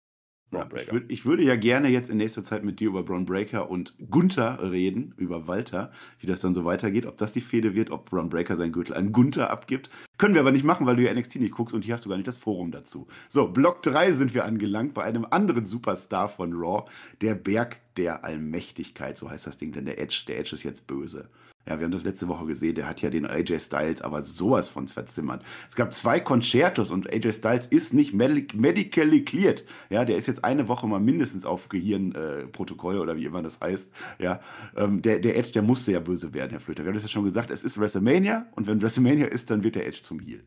[0.51, 3.25] Ja, ich, würd, ich, würde ja gerne jetzt in nächster Zeit mit dir über Braun
[3.25, 7.75] Breaker und Gunther reden, über Walter, wie das dann so weitergeht, ob das die Fehde
[7.75, 9.89] wird, ob Braun Breaker seinen Gürtel an Gunther abgibt.
[10.17, 12.09] Können wir aber nicht machen, weil du ja NXT nicht guckst und hier hast du
[12.09, 13.07] gar nicht das Forum dazu.
[13.27, 18.23] So, Block 3 sind wir angelangt bei einem anderen Superstar von Raw, der Berg der
[18.23, 21.29] Allmächtigkeit, so heißt das Ding, denn der Edge, der Edge ist jetzt böse.
[21.67, 24.69] Ja, wir haben das letzte Woche gesehen, der hat ja den AJ Styles aber sowas
[24.69, 25.43] von verzimmert.
[25.67, 29.65] Es gab zwei Concertos und AJ Styles ist nicht medically cleared.
[29.89, 33.59] Ja, der ist jetzt eine Woche mal mindestens auf Gehirnprotokoll äh, oder wie immer das
[33.59, 33.91] heißt.
[34.19, 34.39] Ja,
[34.77, 36.83] ähm, der, der Edge, der musste ja böse werden, Herr Flöter.
[36.83, 39.75] Wir haben das ja schon gesagt, es ist WrestleMania und wenn WrestleMania ist, dann wird
[39.75, 40.45] der Edge zum Heel.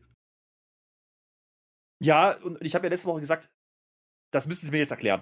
[2.01, 3.51] Ja, und ich habe ja letzte Woche gesagt,
[4.31, 5.21] das müssen Sie mir jetzt erklären.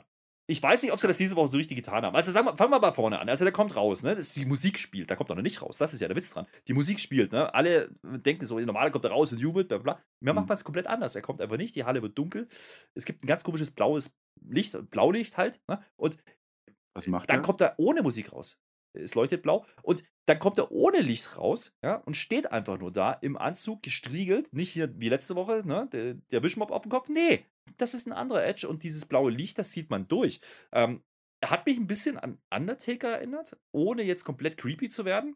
[0.50, 2.16] Ich weiß nicht, ob sie das diese Woche so richtig getan haben.
[2.16, 3.30] Also sagen wir, fangen wir mal vorne an.
[3.30, 4.16] Also der kommt raus, ne?
[4.16, 5.78] Das, die Musik spielt, da kommt er noch nicht raus.
[5.78, 6.48] Das ist ja der Witz dran.
[6.68, 7.54] Die Musik spielt, ne?
[7.54, 10.02] Alle denken so, normaler kommt er raus und jubelt, bla bla.
[10.20, 10.50] Mir macht mhm.
[10.50, 11.16] man es komplett anders.
[11.16, 12.48] Er kommt einfach nicht, die Halle wird dunkel.
[12.96, 15.84] Es gibt ein ganz komisches blaues Licht, Blaulicht halt, ne?
[15.98, 16.18] Und
[16.96, 17.46] Was macht dann das?
[17.46, 18.58] kommt er ohne Musik raus.
[18.94, 19.66] Es leuchtet blau.
[19.82, 23.82] Und dann kommt er ohne Licht raus, ja, und steht einfach nur da im Anzug,
[23.82, 24.54] gestriegelt.
[24.54, 25.88] Nicht hier wie letzte Woche, ne?
[25.92, 27.10] Der, der Wischmob auf dem Kopf.
[27.10, 27.46] Nee,
[27.78, 30.40] das ist ein anderer Edge und dieses blaue Licht, das sieht man durch.
[30.72, 31.04] Ähm,
[31.44, 35.36] hat mich ein bisschen an Undertaker erinnert, ohne jetzt komplett creepy zu werden.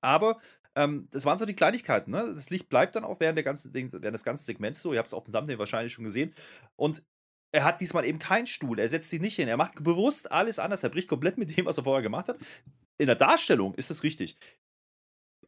[0.00, 0.40] Aber
[0.74, 2.10] ähm, das waren so die Kleinigkeiten.
[2.10, 2.32] Ne?
[2.34, 4.92] Das Licht bleibt dann auch während, der ganzen, während des ganzen Segments so.
[4.92, 6.34] Ihr habt es auf dem Thumbnail wahrscheinlich schon gesehen.
[6.76, 7.02] Und
[7.52, 8.78] er hat diesmal eben keinen Stuhl.
[8.78, 9.48] Er setzt sich nicht hin.
[9.48, 10.84] Er macht bewusst alles anders.
[10.84, 12.38] Er bricht komplett mit dem, was er vorher gemacht hat.
[12.98, 14.36] In der Darstellung ist das richtig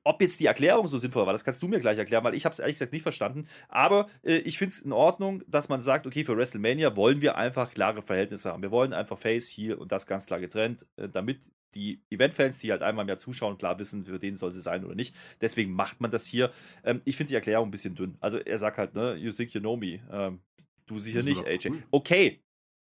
[0.05, 2.45] ob jetzt die Erklärung so sinnvoll war, das kannst du mir gleich erklären, weil ich
[2.45, 3.47] habe es ehrlich gesagt nicht verstanden.
[3.69, 7.37] Aber äh, ich finde es in Ordnung, dass man sagt, okay, für WrestleMania wollen wir
[7.37, 8.63] einfach klare Verhältnisse haben.
[8.63, 11.41] Wir wollen einfach Face hier und das ganz klar getrennt, äh, damit
[11.75, 14.85] die Event-Fans, die halt einmal im Jahr zuschauen, klar wissen, für den soll sie sein
[14.85, 15.15] oder nicht.
[15.41, 16.51] Deswegen macht man das hier.
[16.85, 18.17] Ähm, ich finde die Erklärung ein bisschen dünn.
[18.21, 20.01] Also er sagt halt, ne, you think you know me.
[20.11, 20.41] Ähm,
[20.87, 21.71] du sicher nicht, AJ.
[21.71, 21.83] Cool.
[21.91, 22.43] Okay,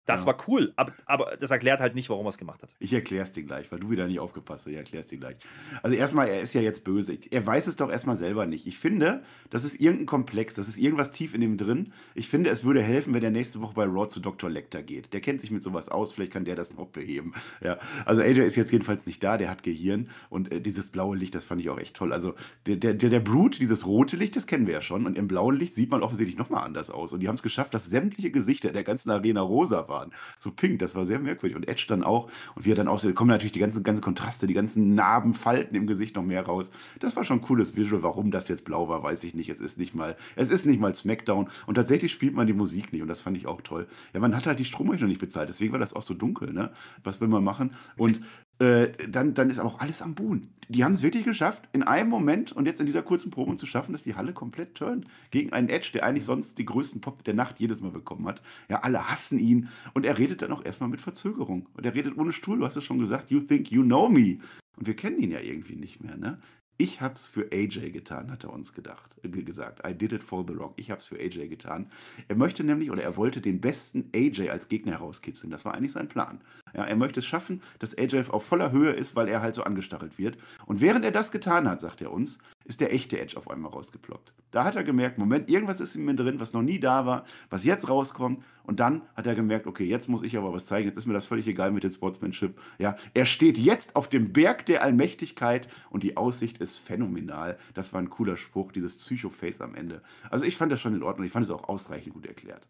[0.07, 0.29] das ja.
[0.29, 2.71] war cool, aber, aber das erklärt halt nicht, warum er es gemacht hat.
[2.79, 4.73] Ich erkläre es dir gleich, weil du wieder nicht aufgepasst hast.
[4.73, 5.37] Ich erkläre es dir gleich.
[5.83, 7.19] Also erstmal, er ist ja jetzt böse.
[7.31, 8.67] Er weiß es doch erstmal selber nicht.
[8.67, 11.93] Ich finde, das ist irgendein Komplex, das ist irgendwas tief in ihm drin.
[12.15, 14.49] Ich finde, es würde helfen, wenn er nächste Woche bei Raw zu Dr.
[14.49, 15.13] Lecter geht.
[15.13, 17.35] Der kennt sich mit sowas aus, vielleicht kann der das noch beheben.
[17.63, 17.79] Ja.
[18.05, 21.35] Also AJ ist jetzt jedenfalls nicht da, der hat Gehirn und äh, dieses blaue Licht,
[21.35, 22.13] das fand ich auch echt toll.
[22.13, 22.35] Also
[22.67, 25.05] der, der, der, der Brut, dieses rote Licht, das kennen wir ja schon.
[25.05, 27.13] Und im blauen Licht sieht man offensichtlich nochmal anders aus.
[27.13, 29.96] Und die haben es geschafft, dass sämtliche Gesichter der ganzen Arena rosa waren.
[30.39, 31.57] So pink das war sehr merkwürdig.
[31.57, 32.31] Und Edge dann auch.
[32.55, 35.75] Und wie er dann aussieht, kommen natürlich die ganzen, ganzen Kontraste, die ganzen Narben, Falten
[35.75, 36.71] im Gesicht noch mehr raus.
[37.01, 38.03] Das war schon ein cooles Visual.
[38.03, 39.49] Warum das jetzt blau war, weiß ich nicht.
[39.49, 41.49] Es ist nicht mal, es ist nicht mal Smackdown.
[41.67, 43.03] Und tatsächlich spielt man die Musik nicht.
[43.03, 43.87] Und das fand ich auch toll.
[44.13, 45.49] Ja, man hat halt die Stromrechnung nicht bezahlt.
[45.49, 46.71] Deswegen war das auch so dunkel, ne?
[47.05, 47.73] Was will man machen?
[47.97, 48.21] Und
[48.59, 50.49] äh, dann, dann ist aber auch alles am Boon.
[50.69, 53.67] Die haben es wirklich geschafft, in einem Moment und jetzt in dieser kurzen Probe zu
[53.67, 57.23] schaffen, dass die Halle komplett turnt gegen einen Edge, der eigentlich sonst die größten Pop
[57.23, 58.43] der Nacht jedes Mal bekommen hat.
[58.69, 61.69] Ja, alle hassen ihn und er redet dann auch erstmal mit Verzögerung.
[61.75, 64.39] Und er redet ohne Stuhl, du hast es schon gesagt, you think you know me.
[64.77, 66.39] Und wir kennen ihn ja irgendwie nicht mehr, ne?
[66.79, 69.87] Ich hab's für AJ getan, hat er uns gedacht, äh, gesagt.
[69.89, 70.75] I did it for The Rock.
[70.77, 71.91] Ich hab's für AJ getan.
[72.29, 75.51] Er möchte nämlich oder er wollte den besten AJ als Gegner herauskitzeln.
[75.51, 76.41] Das war eigentlich sein Plan.
[76.77, 79.63] Ja, er möchte es schaffen, dass AJ auf voller Höhe ist, weil er halt so
[79.63, 80.37] angestachelt wird.
[80.67, 83.71] Und während er das getan hat, sagt er uns, ist der echte Edge auf einmal
[83.71, 84.35] rausgeploppt.
[84.51, 87.25] Da hat er gemerkt, Moment, irgendwas ist in mir drin, was noch nie da war,
[87.49, 88.45] was jetzt rauskommt.
[88.65, 90.87] Und dann hat er gemerkt, okay, jetzt muss ich aber was zeigen.
[90.87, 92.61] Jetzt ist mir das völlig egal mit dem Sportsmanship.
[92.79, 97.57] Ja, er steht jetzt auf dem Berg der Allmächtigkeit und die Aussicht ist phänomenal.
[97.73, 100.03] Das war ein cooler Spruch, dieses Psycho-Face am Ende.
[100.29, 101.25] Also ich fand das schon in Ordnung.
[101.25, 102.67] Ich fand es auch ausreichend gut erklärt.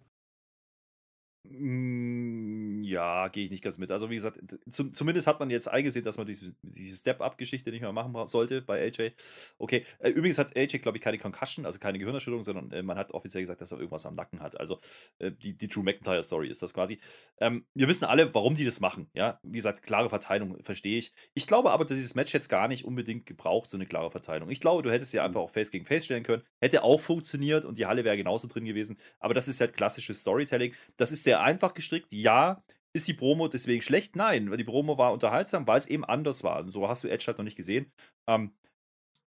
[1.50, 3.90] Hm, ja, gehe ich nicht ganz mit.
[3.90, 7.82] Also, wie gesagt, zum, zumindest hat man jetzt eingesehen, dass man diese, diese Step-Up-Geschichte nicht
[7.82, 9.12] mehr machen sollte bei AJ.
[9.58, 12.98] Okay, äh, übrigens hat AJ, glaube ich, keine Concussion, also keine Gehirnerschütterung, sondern äh, man
[12.98, 14.58] hat offiziell gesagt, dass er irgendwas am Nacken hat.
[14.58, 14.78] Also,
[15.18, 16.98] äh, die, die Drew McIntyre-Story ist das quasi.
[17.38, 19.08] Ähm, wir wissen alle, warum die das machen.
[19.14, 21.12] Ja, wie gesagt, klare Verteilung verstehe ich.
[21.34, 24.50] Ich glaube aber, dass dieses Match jetzt gar nicht unbedingt gebraucht, so eine klare Verteilung.
[24.50, 26.42] Ich glaube, du hättest ja einfach auch Face gegen Face stellen können.
[26.60, 28.98] Hätte auch funktioniert und die Halle wäre genauso drin gewesen.
[29.18, 30.74] Aber das ist halt klassisches Storytelling.
[30.96, 32.12] Das ist sehr einfach gestrickt.
[32.12, 34.16] Ja, ist die Promo deswegen schlecht?
[34.16, 36.60] Nein, weil die Promo war unterhaltsam, weil es eben anders war.
[36.60, 37.92] Und so hast du Edge halt noch nicht gesehen.
[38.26, 38.54] Ähm,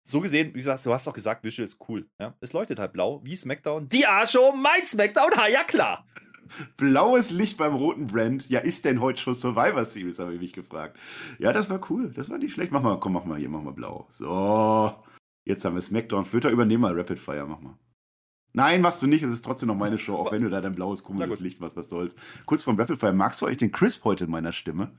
[0.07, 2.09] so gesehen, wie gesagt, du hast auch gesagt, Visual ist cool.
[2.17, 2.33] Ja?
[2.39, 3.89] Es leuchtet halt blau, wie SmackDown.
[3.89, 6.07] Die Arscho, mein SmackDown, ha, ja klar.
[6.77, 8.49] Blaues Licht beim roten Brand.
[8.49, 10.97] Ja, ist denn heute schon Survivor Series, habe ich mich gefragt.
[11.39, 12.13] Ja, das war cool.
[12.13, 12.71] Das war nicht schlecht.
[12.71, 14.07] Mach mal, komm, mach mal hier, mach mal blau.
[14.11, 14.95] So.
[15.45, 16.23] Jetzt haben wir SmackDown.
[16.23, 17.77] Flitter, übernehmen mal Rapid Fire, mach mal.
[18.53, 19.23] Nein, machst du nicht.
[19.23, 21.75] Es ist trotzdem noch meine Show, auch wenn du da dein blaues, komisches Licht machst,
[21.75, 22.15] was soll's.
[22.45, 24.91] Kurz vom Rafflefire, magst du eigentlich den Crisp heute in meiner Stimme?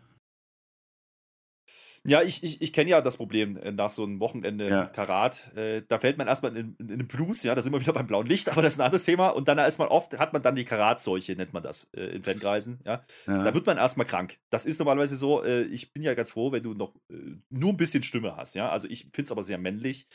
[2.05, 4.87] Ja, ich, ich, ich kenne ja das Problem äh, nach so einem Wochenende ja.
[4.87, 5.55] Karat.
[5.57, 7.93] Äh, da fällt man erstmal in, in, in, den Blues, ja, da sind wir wieder
[7.95, 9.29] beim blauen Licht, aber das ist ein anderes Thema.
[9.29, 12.23] Und dann ist man oft, hat man dann die Karatseuche, nennt man das äh, in
[12.23, 13.05] Fankreisen, ja?
[13.27, 13.43] ja.
[13.43, 14.39] Da wird man erstmal krank.
[14.51, 17.15] Das ist normalerweise so, äh, ich bin ja ganz froh, wenn du noch äh,
[17.51, 18.71] nur ein bisschen Stimme hast, ja.
[18.71, 20.07] Also ich finde es aber sehr männlich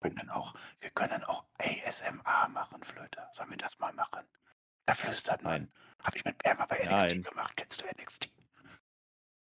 [0.00, 3.20] können auch, wir können auch ASMR machen, Flöte.
[3.32, 4.24] Sollen wir das mal machen?
[4.86, 5.52] Da flüstert man.
[5.62, 5.72] Nein.
[6.02, 7.22] Habe ich mit Bärmer bei NXT Nein.
[7.22, 7.56] gemacht.
[7.56, 8.30] Kennst du NXT?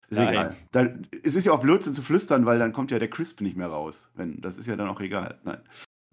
[0.09, 0.29] Ist Nein.
[0.29, 0.57] egal.
[0.73, 3.57] Dann, es ist ja auch Blödsinn zu flüstern, weil dann kommt ja der Crisp nicht
[3.57, 4.11] mehr raus.
[4.15, 5.39] Wenn, das ist ja dann auch egal.
[5.45, 5.63] Nein.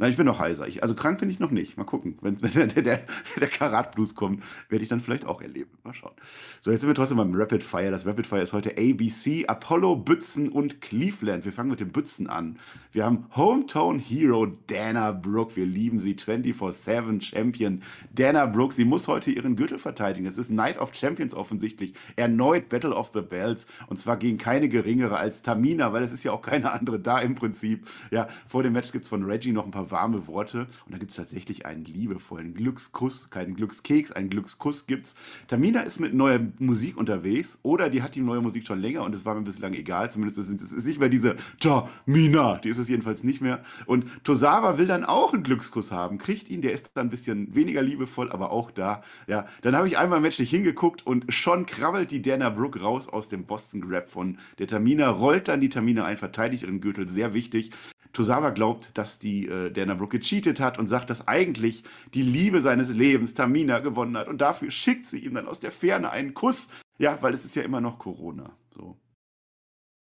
[0.01, 0.65] Nein, ich bin noch heiser.
[0.65, 1.75] Ich, also krank bin ich noch nicht.
[1.75, 2.17] Mal gucken.
[2.21, 3.01] Wenn, wenn der, der,
[3.37, 5.71] der Karat-Blues kommt, werde ich dann vielleicht auch erleben.
[5.83, 6.13] Mal schauen.
[6.61, 7.91] So, jetzt sind wir trotzdem beim Rapid Fire.
[7.91, 11.43] Das Rapid Fire ist heute ABC, Apollo, Bützen und Cleveland.
[11.43, 12.57] Wir fangen mit den Bützen an.
[12.93, 15.57] Wir haben Hometown Hero Dana Brooke.
[15.57, 16.15] Wir lieben sie.
[16.15, 17.81] 24-7 Champion
[18.15, 18.73] Dana Brooke.
[18.73, 20.25] Sie muss heute ihren Gürtel verteidigen.
[20.25, 21.93] Es ist Night of Champions offensichtlich.
[22.15, 23.67] Erneut Battle of the Bells.
[23.87, 27.19] Und zwar gegen keine geringere als Tamina, weil es ist ja auch keine andere da
[27.19, 27.85] im Prinzip.
[28.11, 30.67] Ja, vor dem Match gibt es von Reggie noch ein paar warme Worte.
[30.85, 35.15] Und da gibt es tatsächlich einen liebevollen Glückskuss, keinen Glückskeks, einen Glückskuss gibt es.
[35.47, 39.13] Tamina ist mit neuer Musik unterwegs oder die hat die neue Musik schon länger und
[39.13, 40.11] es war mir bislang egal.
[40.11, 43.61] Zumindest ist es nicht mehr diese Tamina, die ist es jedenfalls nicht mehr.
[43.85, 47.55] Und Tosawa will dann auch einen Glückskuss haben, kriegt ihn, der ist dann ein bisschen
[47.55, 49.01] weniger liebevoll, aber auch da.
[49.27, 53.29] Ja, dann habe ich einmal nicht hingeguckt und schon krabbelt die Dana Brooke raus aus
[53.29, 57.33] dem Boston Grab von der Tamina, rollt dann die Tamina ein, verteidigt ihren Gürtel, sehr
[57.33, 57.71] wichtig.
[58.13, 62.61] Tosawa glaubt, dass die äh, Dana Brooke gecheatet hat und sagt, dass eigentlich die Liebe
[62.61, 64.27] seines Lebens Tamina gewonnen hat.
[64.27, 66.69] Und dafür schickt sie ihm dann aus der Ferne einen Kuss.
[66.97, 68.55] Ja, weil es ist ja immer noch Corona.
[68.71, 68.99] So.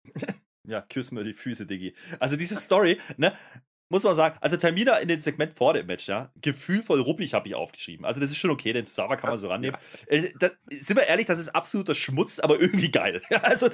[0.67, 1.95] ja, küss mir die Füße, Diggi.
[2.21, 3.37] Also diese Story, ne?
[3.89, 7.49] Muss man sagen, also Termina in dem Segment vor dem Match, ja, gefühlvoll ruppig habe
[7.49, 8.05] ich aufgeschrieben.
[8.07, 9.77] Also das ist schon okay, den Sarah kann man so rannehmen.
[10.11, 10.17] Ja.
[10.17, 13.21] Äh, da, sind wir ehrlich, das ist absoluter Schmutz, aber irgendwie geil.
[13.43, 13.69] also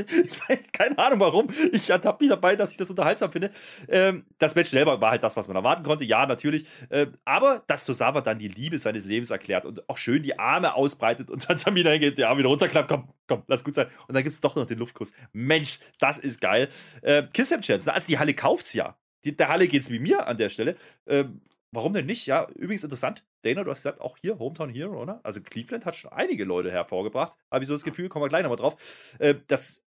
[0.73, 1.49] keine Ahnung warum.
[1.73, 3.51] Ich ertappe mich dabei, dass ich das unterhaltsam finde.
[3.88, 6.05] Ähm, das Match selber war halt das, was man erwarten konnte.
[6.05, 6.66] Ja, natürlich.
[6.90, 10.75] Ähm, aber dass Tosawa dann die Liebe seines Lebens erklärt und auch schön die Arme
[10.75, 13.87] ausbreitet und dann Tamina hingeht, die Arme wieder runterklappt, komm, komm, lass gut sein.
[14.09, 15.12] Und dann gibt es doch noch den Luftkuss.
[15.33, 16.68] Mensch, das ist geil.
[17.03, 18.96] Äh, Kiss Chance, also die Halle kauft's ja.
[19.24, 20.76] Die, der Halle geht es wie mir an der Stelle.
[21.06, 22.26] Ähm, warum denn nicht?
[22.26, 23.24] Ja, übrigens interessant.
[23.42, 25.20] Dana, du hast gesagt, auch hier Hometown Hero, oder?
[25.24, 27.35] Also Cleveland hat schon einige Leute hervorgebracht.
[27.50, 29.16] Habe ich so das Gefühl, kommen wir gleich nochmal drauf.
[29.18, 29.87] Äh, das,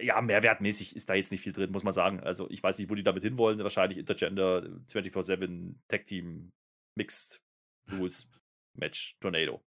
[0.00, 2.20] ja, mehrwertmäßig ist da jetzt nicht viel drin, muss man sagen.
[2.20, 3.58] Also ich weiß nicht, wo die damit hinwollen.
[3.60, 6.52] Wahrscheinlich Intergender 24-7 Tag Team
[6.96, 7.40] Mixed
[7.92, 8.30] Rules
[8.74, 9.60] Match Tornado.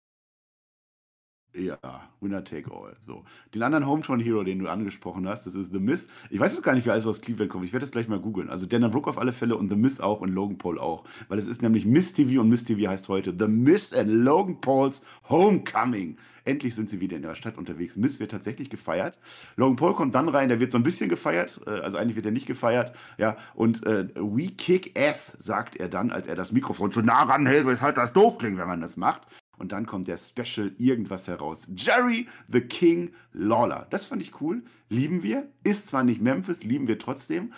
[1.53, 1.79] Ja,
[2.21, 2.95] Winner take all.
[3.05, 3.25] So.
[3.55, 6.07] Den anderen Hometown Hero, den du angesprochen hast, das ist The Miz.
[6.31, 7.65] Ich weiß jetzt gar nicht, wer alles aus Cleveland kommt.
[7.65, 8.49] Ich werde das gleich mal googeln.
[8.49, 11.05] Also Dana Brooke auf alle Fälle und The Miz auch und Logan Paul auch.
[11.29, 14.61] Weil es ist nämlich Miz TV und Miz TV heißt heute The Miz and Logan
[14.61, 16.17] Pauls Homecoming.
[16.45, 17.97] Endlich sind sie wieder in der Stadt unterwegs.
[17.97, 19.19] Miz wird tatsächlich gefeiert.
[19.57, 21.61] Logan Paul kommt dann rein, der wird so ein bisschen gefeiert.
[21.67, 22.95] Äh, also eigentlich wird er nicht gefeiert.
[23.19, 27.25] Ja, und äh, We Kick Ass, sagt er dann, als er das Mikrofon zu nah
[27.25, 29.23] ranhält, weshalb das doof klingt, wenn man das macht.
[29.61, 31.69] Und dann kommt der Special irgendwas heraus.
[31.77, 33.87] Jerry the King Lawler.
[33.91, 34.63] Das fand ich cool.
[34.89, 35.51] Lieben wir.
[35.65, 37.53] Ist zwar nicht Memphis, lieben wir trotzdem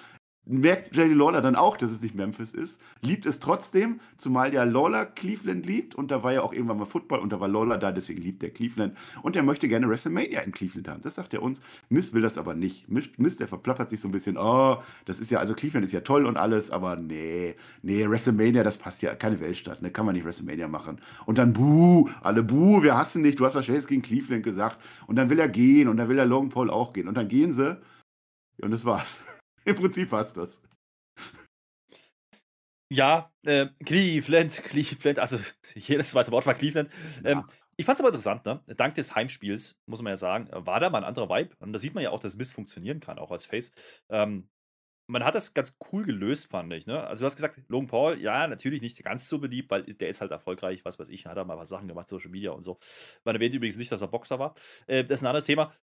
[0.45, 4.65] merkt Jerry Lawler dann auch, dass es nicht Memphis ist, liebt es trotzdem, zumal ja
[4.65, 7.79] Lawler Cleveland liebt und da war ja auch irgendwann mal Football und da war Lawler
[7.79, 11.01] da, deswegen liebt er Cleveland und er möchte gerne WrestleMania in Cleveland haben.
[11.03, 11.61] Das sagt er uns.
[11.89, 12.87] Miss will das aber nicht.
[12.89, 16.01] Miss, der verplappert sich so ein bisschen, oh, das ist ja, also Cleveland ist ja
[16.01, 20.15] toll und alles, aber nee, nee, WrestleMania, das passt ja, keine Weltstadt, ne, kann man
[20.15, 21.01] nicht WrestleMania machen.
[21.27, 25.17] Und dann buh, alle buh, wir hassen dich, du hast Schlechtes gegen Cleveland gesagt und
[25.17, 27.53] dann will er gehen und dann will er Logan Paul auch gehen und dann gehen
[27.53, 27.79] sie
[28.61, 29.21] und das war's.
[29.65, 30.61] Im Prinzip passt das.
[32.93, 35.39] Ja, äh, Cleveland, Cleveland, also
[35.75, 36.91] jedes zweite Wort war Cleveland.
[37.25, 37.49] Ähm, ja.
[37.77, 38.63] Ich fand es aber interessant, ne?
[38.77, 41.57] Dank des Heimspiels, muss man ja sagen, war da mal ein anderer Vibe.
[41.61, 43.73] Und da sieht man ja auch, dass Miss funktionieren kann, auch als Face.
[44.11, 44.51] Ähm,
[45.07, 46.87] man hat das ganz cool gelöst, fand ich.
[46.87, 47.03] Ne?
[47.03, 50.21] Also, du hast gesagt, Logan Paul, ja, natürlich nicht ganz so beliebt, weil der ist
[50.21, 52.79] halt erfolgreich, was weiß ich, hat er mal was Sachen gemacht, Social Media und so.
[53.25, 54.55] Man erwähnt übrigens nicht, dass er Boxer war.
[54.87, 55.75] Äh, das ist ein anderes Thema.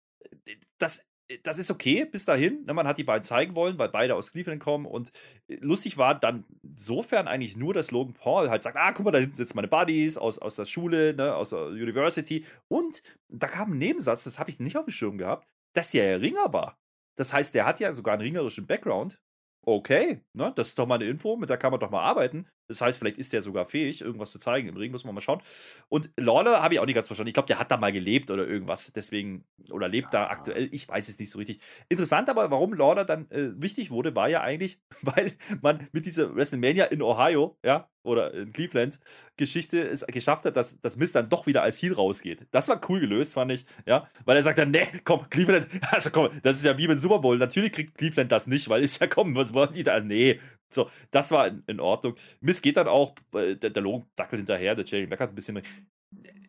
[0.78, 1.09] Das
[1.44, 2.66] das ist okay bis dahin.
[2.66, 2.74] Ne?
[2.74, 4.86] Man hat die beiden zeigen wollen, weil beide aus Cleveland kommen.
[4.86, 5.12] Und
[5.48, 9.12] äh, lustig war dann insofern eigentlich nur, dass Logan Paul halt sagt: Ah, guck mal,
[9.12, 12.46] da hinten sitzen meine Buddies aus, aus der Schule, ne, aus der University.
[12.68, 16.12] Und da kam ein Nebensatz, das habe ich nicht auf dem Schirm gehabt, dass er
[16.12, 16.80] ja Ringer war.
[17.16, 19.22] Das heißt, der hat ja sogar einen ringerischen Background.
[19.66, 22.48] Okay, ne, das ist doch mal eine Info, mit der kann man doch mal arbeiten.
[22.70, 25.22] Das heißt, vielleicht ist der sogar fähig, irgendwas zu zeigen im Ring, muss man mal
[25.22, 25.42] schauen.
[25.90, 27.30] Und Lawler habe ich auch nicht ganz verstanden.
[27.30, 28.94] Ich glaube, der hat da mal gelebt oder irgendwas.
[28.94, 30.26] Deswegen, oder lebt ja.
[30.26, 30.70] da aktuell.
[30.72, 31.60] Ich weiß es nicht so richtig.
[31.90, 36.36] Interessant aber, warum Lawler dann äh, wichtig wurde, war ja eigentlich, weil man mit dieser
[36.36, 39.00] WrestleMania in Ohio, ja, oder in Cleveland
[39.38, 42.48] Geschichte es geschafft hat, dass das Mist dann doch wieder als Ziel rausgeht.
[42.52, 46.10] Das war cool gelöst, fand ich, ja, weil er sagt dann, nee, komm, Cleveland, also
[46.10, 47.38] komm, das ist ja wie beim Super Bowl.
[47.38, 50.00] Natürlich kriegt Cleveland das nicht, weil ist ja, komm, was wollen die da?
[50.00, 52.16] Nee, so, das war in, in Ordnung.
[52.42, 55.36] Miss geht dann auch, äh, der, der Logan dackelt hinterher, der Jerry Beck hat ein
[55.36, 55.62] bisschen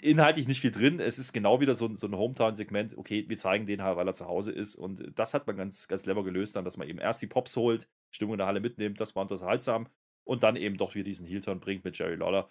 [0.00, 1.00] inhaltlich nicht viel drin.
[1.00, 2.96] Es ist genau wieder so, so ein Hometown-Segment.
[2.96, 4.74] Okay, wir zeigen den halt, weil er zu Hause ist.
[4.74, 7.56] Und das hat man ganz, ganz clever gelöst, dann, dass man eben erst die Pops
[7.56, 9.88] holt, Stimmung in der Halle mitnimmt, das war unterhaltsam.
[10.24, 12.48] Und dann eben doch wieder diesen Heel-Turn bringt mit Jerry Lawler.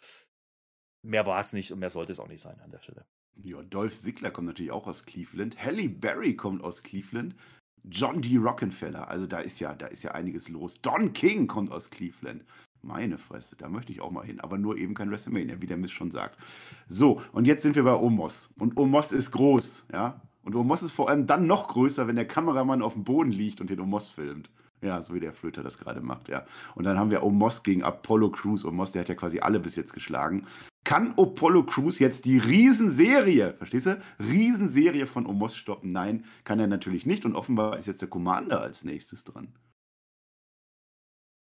[1.02, 3.06] Mehr war es nicht und mehr sollte es auch nicht sein an der Stelle.
[3.42, 5.64] Ja, Dolph Ziggler kommt natürlich auch aus Cleveland.
[5.64, 7.36] Halle Berry kommt aus Cleveland.
[7.90, 8.38] John D.
[8.38, 10.82] Rockefeller, also da ist ja, da ist ja einiges los.
[10.82, 12.44] Don King kommt aus Cleveland.
[12.82, 14.40] Meine Fresse, da möchte ich auch mal hin.
[14.40, 16.38] Aber nur eben kein WrestleMania, wie der Mist schon sagt.
[16.88, 18.50] So, und jetzt sind wir bei Omos.
[18.58, 20.22] Und Omos ist groß, ja.
[20.44, 23.60] Und Omos ist vor allem dann noch größer, wenn der Kameramann auf dem Boden liegt
[23.60, 24.50] und den Omos filmt.
[24.82, 26.46] Ja, so wie der Flöter das gerade macht, ja.
[26.76, 28.64] Und dann haben wir Omos gegen Apollo Crews.
[28.64, 30.46] Omos, der hat ja quasi alle bis jetzt geschlagen.
[30.84, 34.02] Kann Apollo Crews jetzt die Riesenserie, verstehst du?
[34.20, 35.92] Riesenserie von Omos stoppen?
[35.92, 37.26] Nein, kann er natürlich nicht.
[37.26, 39.54] Und offenbar ist jetzt der Commander als nächstes dran.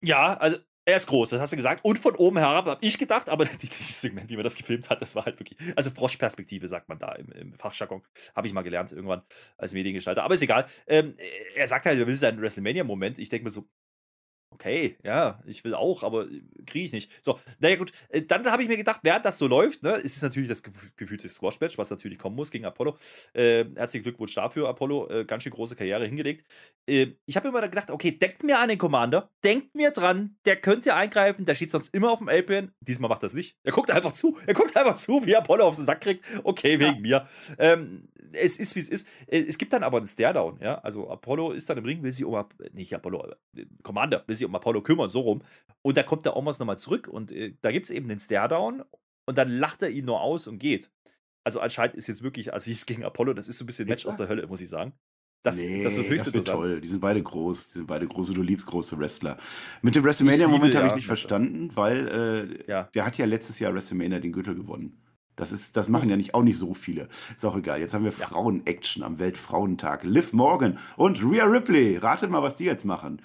[0.02, 0.58] Ja, also
[0.88, 1.84] er ist groß, das hast du gesagt.
[1.84, 5.02] Und von oben herab habe ich gedacht, aber dieses Segment, wie man das gefilmt hat,
[5.02, 5.58] das war halt wirklich.
[5.74, 8.02] Also Froschperspektive sagt man da im, im Fachjargon.
[8.36, 9.22] Habe ich mal gelernt irgendwann
[9.58, 10.22] als Mediengestalter.
[10.22, 10.66] Aber ist egal.
[10.86, 11.16] Ähm,
[11.56, 13.18] er sagt halt, er will seinen WrestleMania-Moment.
[13.18, 13.68] Ich denke mir so,
[14.56, 17.10] okay, ja, ich will auch, aber äh, kriege ich nicht.
[17.22, 17.92] So, naja, gut.
[18.08, 20.62] Äh, dann habe ich mir gedacht, während das so läuft, ne, ist es natürlich das
[20.62, 22.96] gefühlte Squash-Match, was natürlich kommen muss gegen Apollo.
[23.34, 25.10] Äh, herzlichen Glückwunsch dafür, Apollo.
[25.10, 26.46] Äh, ganz schön große Karriere hingelegt.
[26.86, 30.56] Äh, ich habe immer gedacht, okay, denkt mir an den Commander, denkt mir dran, der
[30.56, 32.72] könnte eingreifen, der steht sonst immer auf dem Apron.
[32.80, 33.56] Diesmal macht das nicht.
[33.62, 34.38] Er guckt einfach zu.
[34.46, 36.24] Er guckt einfach zu, wie Apollo auf den Sack kriegt.
[36.44, 37.20] Okay, wegen ja.
[37.20, 37.28] mir.
[37.58, 39.08] Ähm, es ist, wie es ist.
[39.26, 40.78] Es gibt dann aber einen Stare-Down, ja.
[40.78, 43.34] Also Apollo ist dann im Ring, will sich um, nicht Apollo,
[43.82, 45.42] Commander, will sich um Apollo kümmern, so rum.
[45.82, 48.84] Und da kommt der Omos nochmal zurück und äh, da gibt es eben den Stare-Down
[49.26, 50.90] und dann lacht er ihn nur aus und geht.
[51.44, 54.16] Also anscheinend ist jetzt wirklich Aziz gegen Apollo, das ist so ein bisschen Match aus
[54.16, 54.92] der Hölle, muss ich sagen.
[55.46, 56.80] Das, nee, das wird höchst das wird toll.
[56.80, 57.68] Die sind beide groß.
[57.68, 58.34] Die sind beide große.
[58.34, 59.36] Du liebst große Wrestler.
[59.80, 62.88] Mit dem WrestleMania-Moment habe ich nicht verstanden, weil äh, ja.
[62.94, 65.00] der hat ja letztes Jahr WrestleMania den Gürtel gewonnen.
[65.36, 67.08] Das, ist, das machen ja nicht, auch nicht so viele.
[67.34, 67.80] Ist auch egal.
[67.80, 68.26] Jetzt haben wir ja.
[68.26, 70.02] Frauen-Action am Weltfrauentag.
[70.04, 71.98] Liv Morgan und Rhea Ripley.
[71.98, 73.22] Ratet mal, was die jetzt machen.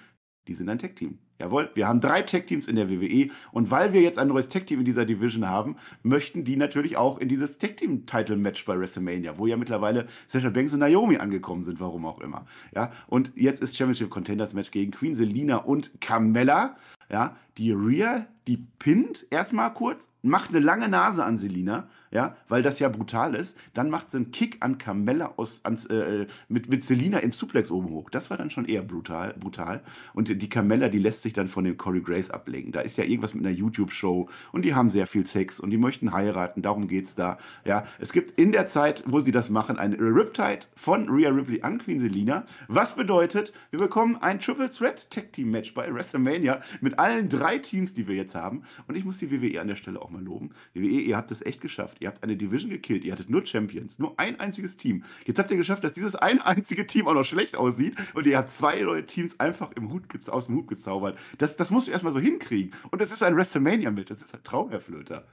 [0.48, 1.20] Die sind ein Tech-Team.
[1.42, 4.80] Jawohl, wir haben drei Tech-Teams in der WWE und weil wir jetzt ein neues Tech-Team
[4.80, 9.58] in dieser Division haben, möchten die natürlich auch in dieses Tech-Team-Title-Match bei WrestleMania, wo ja
[9.58, 12.46] mittlerweile Sasha Banks und Naomi angekommen sind, warum auch immer.
[12.76, 16.76] Ja, und jetzt ist Championship Contenders Match gegen Queen Selina und Carmella.
[17.12, 22.62] Ja, die Rhea, die pinnt erstmal kurz, macht eine lange Nase an Selina ja, weil
[22.62, 23.58] das ja brutal ist.
[23.74, 27.72] Dann macht sie einen Kick an Carmella aus, ans, äh, mit, mit Selina im Suplex
[27.72, 28.10] oben hoch.
[28.10, 29.82] Das war dann schon eher brutal, brutal.
[30.14, 32.74] Und die Carmella, die lässt sich dann von dem Corey Grace ablenken.
[32.74, 35.78] Da ist ja irgendwas mit einer YouTube-Show und die haben sehr viel Sex und die
[35.78, 37.38] möchten heiraten, darum geht's da.
[37.66, 41.62] Ja, es gibt in der Zeit, wo sie das machen, ein Riptide von Rhea Ripley
[41.62, 42.44] an Queen Selina.
[42.68, 47.58] Was bedeutet, wir bekommen ein Triple Threat Tag Team Match bei WrestleMania mit allen drei
[47.58, 48.62] Teams, die wir jetzt haben.
[48.88, 50.52] Und ich muss die WWE an der Stelle auch mal loben.
[50.76, 51.98] WWE, ihr habt es echt geschafft.
[52.00, 53.04] Ihr habt eine Division gekillt.
[53.04, 53.98] Ihr hattet nur Champions.
[53.98, 55.04] Nur ein einziges Team.
[55.26, 57.96] Jetzt habt ihr geschafft, dass dieses ein einzige Team auch noch schlecht aussieht.
[58.14, 61.18] Und ihr habt zwei neue Teams einfach im Hut, aus dem Hut gezaubert.
[61.40, 62.72] Das, das musst du erstmal so hinkriegen.
[62.92, 64.12] Und das ist ein WrestleMania mit.
[64.12, 65.26] Das ist ein Traum, Herr Flöter.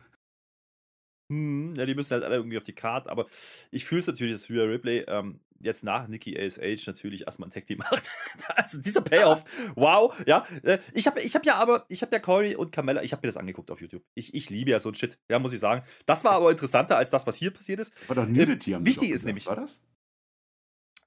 [1.28, 3.26] Hm, ja, die müssen halt alle irgendwie auf die Karte, aber
[3.70, 7.52] ich fühle es natürlich, dass Rhea Ripley ähm, jetzt nach Nikki ASH natürlich erstmal ein
[7.52, 8.10] Tag Team macht.
[8.56, 10.46] also dieser Payoff, wow, ja.
[10.62, 13.26] Äh, ich habe ich hab ja aber, ich habe ja Corey und Carmella, ich habe
[13.26, 14.02] mir das angeguckt auf YouTube.
[14.14, 15.82] Ich, ich liebe ja so ein Shit, ja, muss ich sagen.
[16.06, 17.92] Das war aber interessanter als das, was hier passiert ist.
[18.08, 19.46] War doch Nudity ähm, Wichtig ist nämlich.
[19.46, 19.82] War das?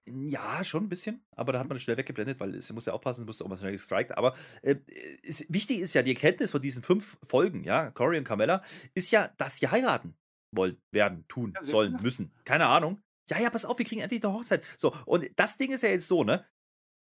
[0.07, 3.25] Ja, schon ein bisschen, aber da hat man schnell weggeblendet, weil es muss ja aufpassen,
[3.25, 4.17] muss auch mal schnell gestrikt.
[4.17, 4.75] Aber äh,
[5.21, 8.63] ist, wichtig ist ja die Erkenntnis von diesen fünf Folgen, ja, Corey und Carmella,
[8.95, 10.15] ist ja, dass die heiraten
[10.51, 12.33] wollen, werden, tun, sollen, müssen.
[12.45, 12.99] Keine Ahnung.
[13.29, 14.63] Ja, ja, pass auf, wir kriegen endlich eine Hochzeit.
[14.75, 16.45] So, und das Ding ist ja jetzt so, ne?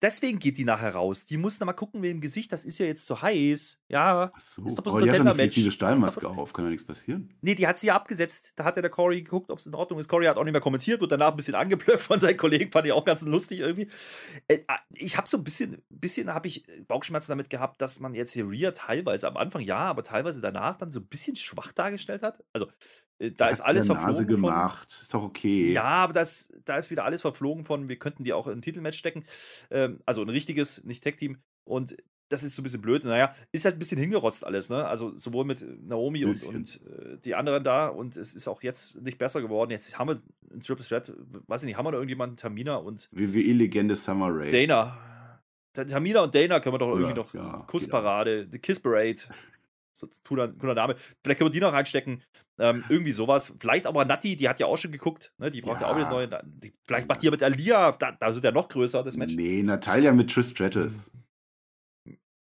[0.02, 1.26] Deswegen geht die nachher raus.
[1.26, 3.82] Die muss mal gucken wie im Gesicht, das ist ja jetzt zu heiß.
[3.90, 4.66] Ja, Ach so.
[4.66, 6.38] ist doch bloß aber ein die eine viele Stahlmaske doch...
[6.38, 7.34] auf, kann ja nichts passieren.
[7.42, 8.54] Nee, die hat sie ja abgesetzt.
[8.56, 10.08] Da hat ja der Corey geguckt, ob es in Ordnung ist.
[10.08, 12.72] Corey hat auch nicht mehr kommentiert und danach ein bisschen angeblöckt von seinen Kollegen.
[12.72, 13.88] Fand ich auch ganz lustig irgendwie.
[14.48, 18.14] Äh, ah, ich habe so ein bisschen, bisschen habe ich Bauchschmerzen damit gehabt, dass man
[18.14, 21.72] jetzt hier Rhea teilweise, am Anfang ja, aber teilweise danach dann so ein bisschen schwach
[21.72, 22.44] dargestellt hat.
[22.54, 22.68] Also
[23.20, 24.12] äh, da ist alles verflogen.
[24.12, 25.72] Nase gemacht, von, ist doch okay.
[25.72, 28.62] Ja, aber das, da ist wieder alles verflogen von, wir könnten die auch in ein
[28.62, 29.26] Titelmatch stecken.
[29.70, 31.38] Ähm, also ein richtiges, nicht Tech-Team.
[31.64, 31.96] Und
[32.30, 33.04] das ist so ein bisschen blöd.
[33.04, 34.86] Naja, ist halt ein bisschen hingerotzt alles, ne?
[34.86, 39.02] Also sowohl mit Naomi und, und äh, die anderen da und es ist auch jetzt
[39.02, 39.72] nicht besser geworden.
[39.72, 40.22] Jetzt haben wir
[40.54, 41.12] ein Triple Threat,
[41.48, 43.10] weiß ich nicht, haben wir da irgendjemanden, Tamina und.
[43.12, 44.50] WWE-Legende Summer Rae.
[44.50, 45.09] Dana.
[45.88, 49.20] Tamina und Dana können wir doch irgendwie ja, noch ja, Kussparade, die Kiss Parade.
[49.94, 50.96] So, cooler, cooler Name.
[51.24, 52.24] Vielleicht können wir die noch reinstecken.
[52.58, 53.54] Ähm, irgendwie sowas.
[53.60, 55.34] Vielleicht aber Natti, die hat ja auch schon geguckt.
[55.38, 55.50] Ne?
[55.52, 56.42] Die braucht ja, ja auch wieder neue.
[56.46, 57.92] Die, vielleicht macht die ja mit Alia.
[57.94, 59.34] Da, da sind ja noch größer, das Match.
[59.36, 61.12] Nee, Natalia mit Trish Stratus.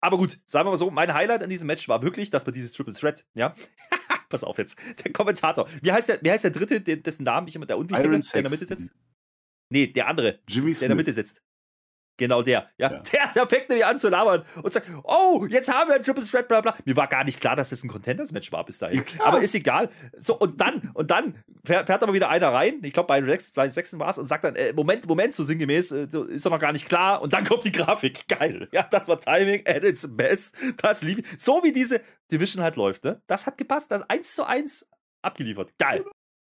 [0.01, 2.53] Aber gut, sagen wir mal so, mein Highlight an diesem Match war wirklich, dass wir
[2.53, 3.55] dieses Triple Threat, ja.
[4.29, 4.79] Pass auf jetzt.
[5.03, 5.67] Der Kommentator.
[5.81, 8.43] Wie heißt der, wie heißt der dritte, dessen Namen ich immer der unwichtige, der in
[8.43, 8.93] der Mitte sitzt?
[9.69, 10.39] Nee, der andere.
[10.47, 11.41] Jimmy der in der Mitte sitzt.
[12.17, 12.69] Genau der.
[12.77, 12.99] Ja, ja.
[12.99, 16.23] Der, der fängt nämlich an zu labern und sagt, oh, jetzt haben wir ein Triple
[16.23, 16.75] Threat, bla bla.
[16.85, 19.03] Mir war gar nicht klar, dass das ein Contenders-Match war bis dahin.
[19.17, 19.89] Ja, aber ist egal.
[20.17, 23.71] So, und dann, und dann fährt, fährt aber wieder einer rein, ich glaube bei den
[23.71, 26.59] Sechsten war es, und sagt dann, äh, Moment, Moment, so sinngemäß, äh, ist doch noch
[26.59, 27.21] gar nicht klar.
[27.21, 28.27] Und dann kommt die Grafik.
[28.27, 28.69] Geil.
[28.71, 30.55] Ja, das war Timing at its best.
[30.81, 31.35] Das lief.
[31.37, 32.01] So wie diese
[32.31, 33.21] Division halt läuft, ne?
[33.27, 33.91] Das hat gepasst.
[33.91, 34.89] Das 1 zu 1
[35.21, 35.71] abgeliefert.
[35.77, 36.05] Geil.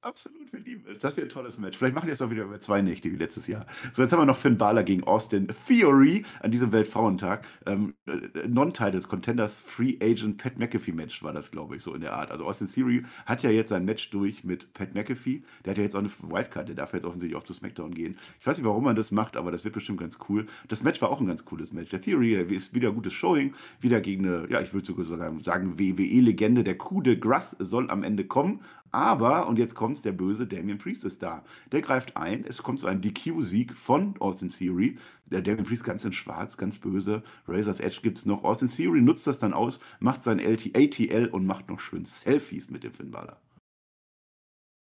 [0.06, 1.00] Absolut, wir lieben es.
[1.00, 1.80] Das wäre ein tolles Match.
[1.80, 3.66] Vielleicht machen wir es auch wieder über zwei Nächte wie letztes Jahr.
[3.92, 7.48] So, jetzt haben wir noch Finn Balor gegen Austin Theory an diesem Weltfrauentag.
[7.66, 12.02] Ähm, äh, Non-Titles Contenders Free Agent Pat McAfee Match war das, glaube ich, so in
[12.02, 12.30] der Art.
[12.30, 15.42] Also Austin Theory hat ja jetzt sein Match durch mit Pat McAfee.
[15.66, 18.16] Der hat ja jetzt auch eine Wildcard, der darf jetzt offensichtlich auch zu SmackDown gehen.
[18.40, 20.46] Ich weiß nicht, warum man das macht, aber das wird bestimmt ganz cool.
[20.68, 21.90] Das Match war auch ein ganz cooles Match.
[21.90, 26.64] Der Theory ist wieder gutes Showing, wieder gegen eine, ja, ich würde sogar sagen, WWE-Legende.
[26.64, 28.60] Der Coup de Grass soll am Ende kommen.
[28.96, 31.44] Aber, und jetzt kommt's, der böse Damian Priest ist da.
[31.74, 34.98] Der greift ein, es kommt so ein DQ-Sieg von Austin Theory.
[35.26, 37.22] Der Damian Priest ganz in schwarz, ganz böse.
[37.46, 38.46] Razor's Edge gibt's noch.
[38.46, 42.70] Austin Theory nutzt das dann aus, macht sein LT ATL und macht noch schön Selfies
[42.70, 43.14] mit dem Finn.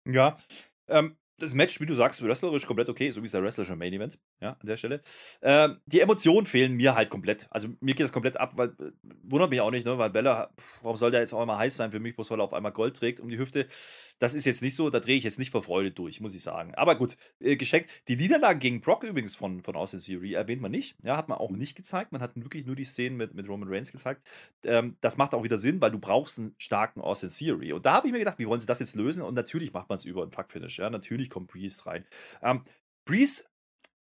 [0.06, 0.36] Ja,
[0.90, 3.94] ähm, das Match, wie du sagst, wrestlerisch komplett okay, so wie es der wrestlerische Main
[3.94, 5.02] Event, ja, an der Stelle.
[5.42, 7.48] Ähm, die Emotionen fehlen mir halt komplett.
[7.50, 8.92] Also mir geht das komplett ab, weil, äh,
[9.24, 11.92] wundert mich auch nicht, ne, weil Bella, warum soll der jetzt auch einmal heiß sein
[11.92, 13.68] für mich, bloß weil er auf einmal Gold trägt um die Hüfte.
[14.20, 16.44] Das ist jetzt nicht so, da drehe ich jetzt nicht vor Freude durch, muss ich
[16.44, 16.76] sagen.
[16.76, 17.90] Aber gut, äh, geschenkt.
[18.08, 20.96] Die Niederlage gegen Brock übrigens von, von Austin Theory erwähnt man nicht.
[21.04, 22.12] Ja, hat man auch nicht gezeigt.
[22.12, 24.22] Man hat wirklich nur die Szenen mit, mit Roman Reigns gezeigt.
[24.64, 27.74] Ähm, das macht auch wieder Sinn, weil du brauchst einen starken Austin Theory.
[27.74, 29.24] Und da habe ich mir gedacht, wie wollen sie das jetzt lösen?
[29.24, 30.80] Und natürlich macht man es über ein Fuck-Finish.
[30.80, 32.06] Ja, natürlich kommt Breeze rein.
[32.42, 32.64] Ähm,
[33.06, 33.44] Breeze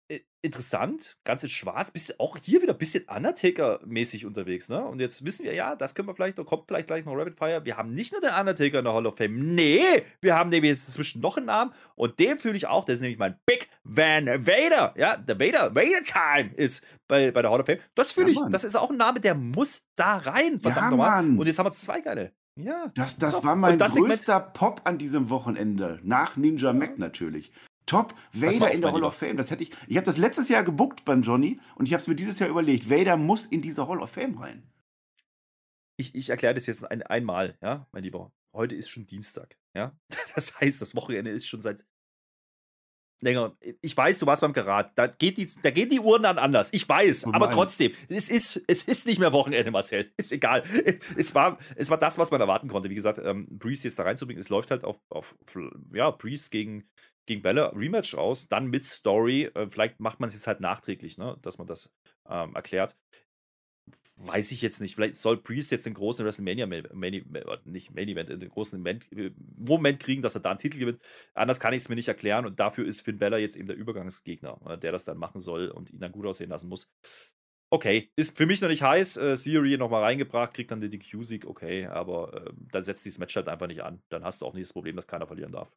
[0.09, 4.85] äh, interessant, ganz in schwarz, bist auch hier wieder ein bisschen Undertaker-mäßig unterwegs, ne?
[4.85, 7.35] Und jetzt wissen wir ja, das können wir vielleicht, da kommt vielleicht gleich noch Rapid
[7.35, 7.65] Fire.
[7.65, 10.71] Wir haben nicht nur den Undertaker in der Hall of Fame, nee, wir haben nämlich
[10.71, 13.69] jetzt inzwischen noch einen Namen und den fühle ich auch, der ist nämlich mein Big
[13.85, 17.79] Van Vader, ja, der Vader, Vader Time ist bei, bei der Hall of Fame.
[17.95, 20.91] Das fühle ja, ich, das ist auch ein Name, der muss da rein, verdammt ja,
[20.91, 21.25] nochmal.
[21.25, 22.33] Und jetzt haben wir zwei geile.
[22.57, 22.91] Ja.
[22.95, 26.01] Das, das war mein das größter Segment Pop an diesem Wochenende.
[26.03, 27.51] Nach Ninja Mac natürlich.
[27.87, 29.37] Top, Vader in der Hall of Fame.
[29.37, 29.71] Das hätte ich.
[29.89, 32.49] Ich habe das letztes Jahr gebuckt beim Johnny und ich habe es mir dieses Jahr
[32.49, 32.89] überlegt.
[32.89, 34.63] Vader muss in diese Hall of Fame rein.
[35.97, 38.33] Ich, ich erkläre das jetzt ein, einmal, ja, mein Lieber.
[38.55, 39.97] Heute ist schon Dienstag, ja.
[40.35, 41.85] Das heißt, das Wochenende ist schon seit
[43.23, 43.57] länger.
[43.81, 44.93] Ich weiß, du warst beim Karat.
[44.97, 46.73] Da, geht die, da gehen die Uhren dann anders.
[46.73, 50.13] Ich weiß, oh aber trotzdem, es ist, es ist nicht mehr Wochenende, Marcel.
[50.17, 50.65] Ist egal.
[51.17, 52.91] Es war, es war das, was man erwarten konnte.
[52.91, 55.37] Wie gesagt, ähm, Breeze jetzt da reinzubringen, es läuft halt auf, auf
[55.93, 56.89] ja, Breeze gegen,
[57.27, 59.51] gegen Bella Rematch raus, dann mit Story.
[59.55, 61.93] Äh, vielleicht macht man es jetzt halt nachträglich, ne, dass man das
[62.29, 62.97] ähm, erklärt.
[64.25, 64.95] Weiß ich jetzt nicht.
[64.95, 69.11] Vielleicht soll Priest jetzt den großen WrestleMania, Main, äh, nicht Main Event, den großen Moment,
[69.11, 71.01] äh, Moment kriegen, dass er da einen Titel gewinnt.
[71.35, 72.47] Anders kann ich es mir nicht erklären.
[72.47, 75.91] Und dafür ist Finn Bella jetzt eben der Übergangsgegner, der das dann machen soll und
[75.91, 76.89] ihn dann gut aussehen lassen muss.
[77.73, 79.17] Okay, ist für mich noch nicht heiß.
[79.17, 83.35] Äh, Theory nochmal reingebracht, kriegt dann den DQ-Sieg, okay, aber äh, dann setzt dieses Match
[83.35, 84.03] halt einfach nicht an.
[84.09, 85.75] Dann hast du auch nicht das Problem, dass keiner verlieren darf.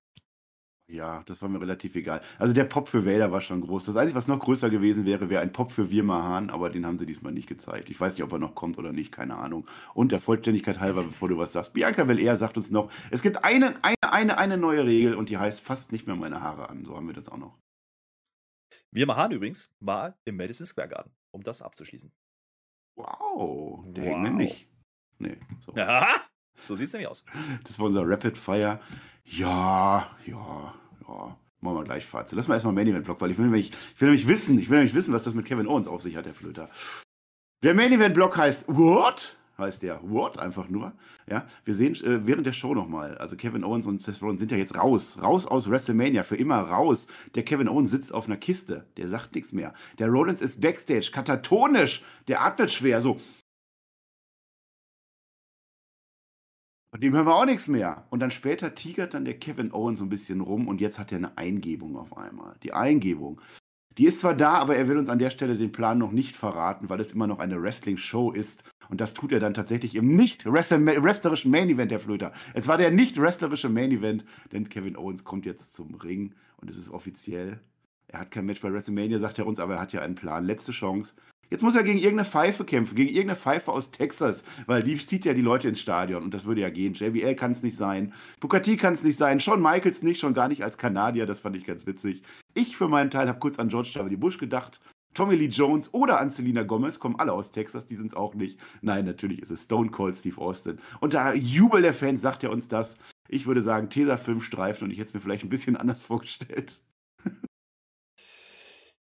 [0.88, 2.21] Ja, das war mir relativ egal.
[2.38, 3.86] Also der Pop für Vader war schon groß.
[3.86, 6.86] Das Einzige, was noch größer gewesen wäre, wäre ein Pop für Wirma Hahn, aber den
[6.86, 7.89] haben sie diesmal nicht gezeigt.
[7.89, 9.67] Ich weiß nicht, ob er noch kommt oder nicht, keine Ahnung.
[9.95, 13.43] Und der Vollständigkeit halber, bevor du was sagst, Bianca Belair sagt uns noch, es gibt
[13.43, 16.86] eine, eine, eine, eine neue Regel und die heißt fast nicht mehr meine Haare an.
[16.86, 17.57] So haben wir das auch noch.
[18.91, 22.11] Wirma Hahn übrigens war im Madison Square Garden, um das abzuschließen.
[22.95, 24.11] Wow, der wow.
[24.11, 24.69] hängt mir nicht.
[25.17, 25.73] Nee, so.
[25.75, 26.13] Aha,
[26.62, 27.26] so sieht es nämlich aus.
[27.64, 28.80] Das war unser Rapid Fire.
[29.26, 30.74] Ja, ja,
[31.08, 31.38] ja.
[31.62, 32.38] Machen wir gleich Fazit.
[32.38, 34.70] Lass mal erstmal Main Event Block, weil ich will, nämlich, ich will nämlich wissen, ich
[34.70, 36.70] will nämlich wissen, was das mit Kevin Owens auf sich hat, der Flöter.
[37.64, 39.38] Der Main Event Block heißt What?
[39.58, 40.93] heißt der What einfach nur.
[41.30, 44.51] Ja, wir sehen äh, während der Show nochmal, also Kevin Owens und Seth Rollins sind
[44.51, 47.08] ja jetzt raus, raus aus WrestleMania, für immer raus.
[47.36, 49.74] Der Kevin Owens sitzt auf einer Kiste, der sagt nichts mehr.
[49.97, 53.20] Der Rollins ist backstage, katatonisch, der atmet schwer, so.
[56.95, 58.05] Von dem hören wir auch nichts mehr.
[58.09, 61.11] Und dann später tigert dann der Kevin Owens so ein bisschen rum und jetzt hat
[61.11, 62.55] er eine Eingebung auf einmal.
[62.63, 63.41] Die Eingebung.
[63.97, 66.37] Die ist zwar da, aber er will uns an der Stelle den Plan noch nicht
[66.37, 68.63] verraten, weil es immer noch eine Wrestling-Show ist.
[68.87, 72.31] Und das tut er dann tatsächlich im nicht wrestlerischen Main-Event, der Flöter.
[72.53, 74.23] Es war der nicht wrestlerische Main-Event,
[74.53, 77.59] denn Kevin Owens kommt jetzt zum Ring und es ist offiziell.
[78.07, 80.45] Er hat kein Match bei WrestleMania, sagt er uns, aber er hat ja einen Plan.
[80.45, 81.15] Letzte Chance.
[81.49, 85.25] Jetzt muss er gegen irgendeine Pfeife kämpfen, gegen irgendeine Pfeife aus Texas, weil die zieht
[85.25, 86.93] ja die Leute ins Stadion und das würde ja gehen.
[86.93, 90.47] JBL kann es nicht sein, T kann es nicht sein, Shawn Michaels nicht, schon gar
[90.47, 92.23] nicht als Kanadier, das fand ich ganz witzig.
[92.53, 94.15] Ich für meinen Teil habe kurz an George W.
[94.15, 94.79] Bush gedacht,
[95.15, 98.35] Tommy Lee Jones oder an Selena Gomez, kommen alle aus Texas, die sind es auch
[98.35, 98.59] nicht.
[98.81, 100.79] Nein, natürlich ist es Stone Cold Steve Austin.
[100.99, 102.97] Und da Jubel der Fans sagt er uns das.
[103.29, 106.01] Ich würde sagen, Tesa 5 Streifen und ich hätte es mir vielleicht ein bisschen anders
[106.01, 106.81] vorgestellt.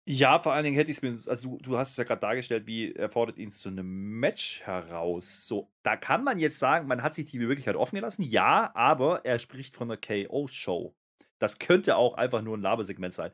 [0.07, 2.21] Ja, vor allen Dingen hätte ich es mir, also du, du hast es ja gerade
[2.21, 5.47] dargestellt, wie er fordert ihn zu einem Match heraus.
[5.47, 9.25] So, da kann man jetzt sagen, man hat sich die Möglichkeit offen gelassen, ja, aber
[9.25, 10.95] er spricht von einer KO-Show.
[11.39, 13.31] Das könnte auch einfach nur ein Labesegment sein.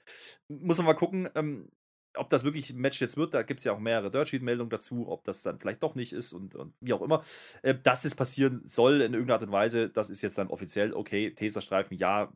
[0.48, 1.70] Muss man mal gucken, ähm,
[2.16, 3.34] ob das wirklich ein Match jetzt wird.
[3.34, 6.32] Da gibt es ja auch mehrere Dirtsheet-Meldungen dazu, ob das dann vielleicht doch nicht ist
[6.32, 7.22] und, und wie auch immer.
[7.64, 10.94] Äh, dass es passieren soll in irgendeiner Art und Weise, das ist jetzt dann offiziell,
[10.94, 12.32] okay, Taserstreifen, ja,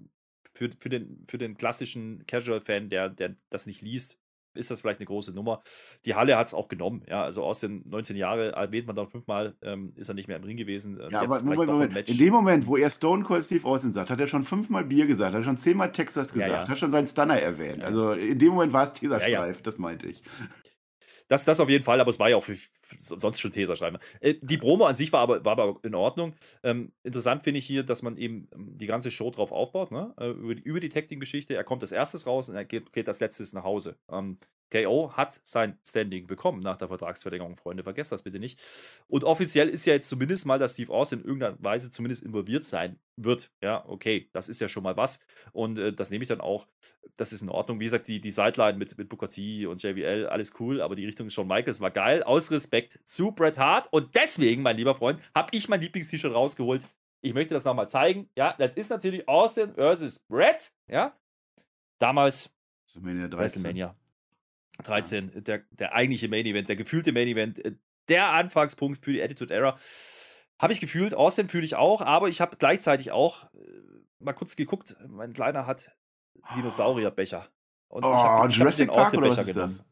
[0.53, 4.19] für, für, den, für den klassischen Casual-Fan, der, der das nicht liest,
[4.55, 5.61] ist das vielleicht eine große Nummer.
[6.05, 7.03] Die Halle hat es auch genommen.
[7.07, 10.37] Ja, also aus den 19 Jahren erwähnt man dann fünfmal, ähm, ist er nicht mehr
[10.37, 10.99] im Ring gewesen.
[10.99, 12.09] Ähm, ja, aber Moment, Moment.
[12.09, 15.05] In dem Moment, wo er Stone Cold Steve Austin sagt, hat er schon fünfmal Bier
[15.05, 16.69] gesagt, hat er schon zehnmal Texas gesagt, ja, ja.
[16.69, 17.83] hat schon seinen Stunner erwähnt.
[17.83, 20.23] Also in dem Moment war es dieser Streif, das meinte ich.
[21.27, 22.55] Das, das auf jeden Fall, aber es war ja auch für,
[22.97, 23.99] sonst schon Teserschreiber.
[24.19, 26.33] Äh, die Promo an sich war aber, war aber in Ordnung.
[26.63, 30.13] Ähm, interessant finde ich hier, dass man eben ähm, die ganze Show drauf aufbaut, ne?
[30.19, 31.55] Äh, über, die, über die Tag-Team-Geschichte.
[31.55, 33.97] Er kommt als erstes raus und er geht, geht als letztes nach Hause.
[34.11, 34.37] Ähm,
[34.71, 38.59] KO hat sein Standing bekommen nach der Vertragsverlängerung, Freunde, vergesst das bitte nicht.
[39.07, 42.65] Und offiziell ist ja jetzt zumindest mal, dass Steve Austin in irgendeiner Weise zumindest involviert
[42.65, 43.51] sein wird.
[43.61, 45.19] Ja, okay, das ist ja schon mal was.
[45.53, 46.67] Und äh, das nehme ich dann auch,
[47.17, 47.79] das ist in Ordnung.
[47.79, 51.05] Wie gesagt, die, die Sideline mit, mit Booker T und JBL, alles cool, aber die
[51.05, 52.23] Richtung Shawn Michaels war geil.
[52.23, 53.87] Aus Respekt zu Bret Hart.
[53.91, 56.87] Und deswegen, mein lieber Freund, habe ich mein Lieblings-T-Shirt rausgeholt.
[57.21, 58.29] Ich möchte das nochmal zeigen.
[58.35, 60.73] Ja, das ist natürlich Austin versus Bret.
[60.87, 61.17] Ja,
[61.99, 62.55] damals
[62.85, 63.39] WrestleMania 13.
[63.39, 63.95] WrestleMania
[64.83, 65.41] 13, ja.
[65.41, 67.75] der, der eigentliche Main Event, der gefühlte Main Event, äh,
[68.09, 69.77] der Anfangspunkt für die Attitude Era.
[70.59, 73.57] Habe ich gefühlt, Austin fühle ich auch, aber ich habe gleichzeitig auch äh,
[74.19, 75.91] mal kurz geguckt, mein Kleiner hat
[76.55, 77.47] Dinosaurierbecher.
[77.87, 79.77] Und oh, ich hab den Austin-Becher genommen.
[79.77, 79.85] Das?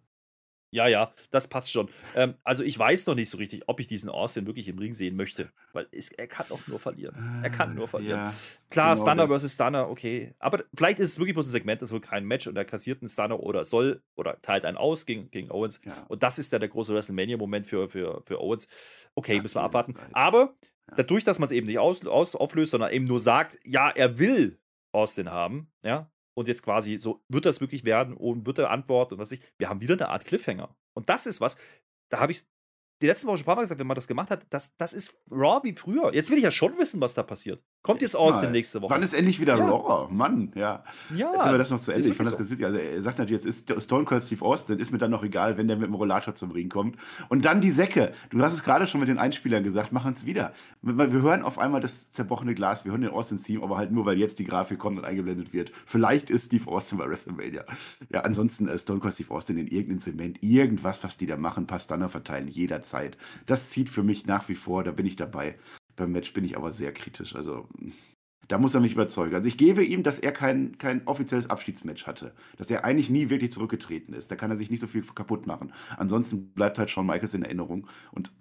[0.73, 1.87] Ja, ja, das passt schon.
[2.15, 4.91] Ähm, also ich weiß noch nicht so richtig, ob ich diesen Austin wirklich im Ring
[4.93, 7.41] sehen möchte, weil es, er kann auch nur verlieren.
[7.43, 8.19] Er kann nur verlieren.
[8.19, 8.33] Ja,
[8.71, 10.33] Klar, genau Stunner versus Stunner, okay.
[10.39, 12.65] Aber vielleicht ist es wirklich bloß ein Segment, das ist wohl kein Match und er
[12.65, 15.79] kassiert einen Stunner oder soll oder teilt einen aus gegen, gegen Owens.
[15.85, 16.07] Ja.
[16.07, 18.67] Und das ist dann der große WrestleMania-Moment für, für, für Owens.
[19.13, 19.93] Okay, das müssen wir abwarten.
[20.13, 20.55] Aber
[20.89, 20.95] ja.
[20.97, 24.17] dadurch, dass man es eben nicht aus, aus, auflöst, sondern eben nur sagt, ja, er
[24.17, 24.59] will
[24.91, 29.15] Austin haben, ja, und jetzt quasi so, wird das wirklich werden und wird er antworten
[29.15, 30.75] und was ich, wir haben wieder eine Art Cliffhanger.
[30.93, 31.57] Und das ist was,
[32.09, 32.45] da habe ich
[33.01, 34.93] die letzten Woche schon ein paar Mal gesagt, wenn man das gemacht hat, das, das
[34.93, 36.13] ist Raw wie früher.
[36.13, 37.63] Jetzt will ich ja schon wissen, was da passiert.
[37.83, 38.93] Kommt jetzt aus der nächste Woche.
[38.93, 39.67] Wann ist endlich wieder ja.
[39.67, 40.07] Raw?
[40.09, 40.85] Mann, ja.
[41.13, 41.33] Ja.
[41.33, 42.07] Jetzt haben wir das noch zu Ende.
[42.07, 42.65] Ich fand das ganz witzig.
[42.65, 45.57] Also er sagt natürlich, jetzt ist Stone Cold Steve Austin, ist mir dann noch egal,
[45.57, 46.95] wenn der mit dem Rollator zum Ring kommt.
[47.27, 48.13] Und dann die Säcke.
[48.29, 50.53] Du hast es gerade schon mit den Einspielern gesagt, machen es wieder.
[50.81, 54.17] Wir hören auf einmal das zerbrochene Glas, wir hören den Austin-Theme, aber halt nur, weil
[54.17, 55.73] jetzt die Grafik kommt und eingeblendet wird.
[55.85, 57.65] Vielleicht ist Steve Austin bei WrestleMania.
[58.13, 61.67] Ja, ansonsten äh, Stone Cold Steve Austin in irgendeinem Zement, irgendwas, was die da machen,
[61.67, 63.17] passt dann verteilen, jederzeit.
[63.45, 65.57] Das zieht für mich nach wie vor, da bin ich dabei.
[65.95, 67.35] Beim Match bin ich aber sehr kritisch.
[67.35, 67.67] Also
[68.47, 69.35] da muss er mich überzeugen.
[69.35, 72.33] Also ich gebe ihm, dass er kein, kein offizielles Abschiedsmatch hatte.
[72.57, 74.31] Dass er eigentlich nie wirklich zurückgetreten ist.
[74.31, 75.73] Da kann er sich nicht so viel kaputt machen.
[75.97, 77.87] Ansonsten bleibt halt Shawn Michaels in Erinnerung.
[78.11, 78.31] Und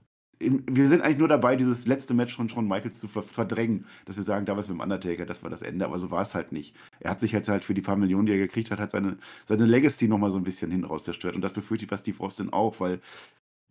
[0.40, 4.24] wir sind eigentlich nur dabei, dieses letzte Match von Shawn Michaels zu verdrängen, dass wir
[4.24, 6.74] sagen, damals mit dem Undertaker, das war das Ende, aber so war es halt nicht.
[6.98, 9.18] Er hat sich jetzt halt für die paar Millionen, die er gekriegt hat, hat seine,
[9.44, 11.36] seine Legacy nochmal so ein bisschen hin zerstört.
[11.36, 13.00] Und das befürchte ich bei Steve Austin auch, weil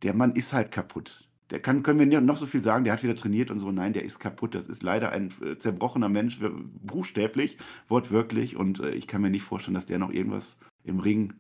[0.03, 3.03] der Mann ist halt kaputt der kann, können wir noch so viel sagen, der hat
[3.03, 3.71] wieder trainiert und so.
[3.71, 4.55] Nein, der ist kaputt.
[4.55, 7.57] Das ist leider ein äh, zerbrochener Mensch, buchstäblich,
[7.89, 8.55] wortwörtlich.
[8.55, 11.33] Und äh, ich kann mir nicht vorstellen, dass der noch irgendwas im Ring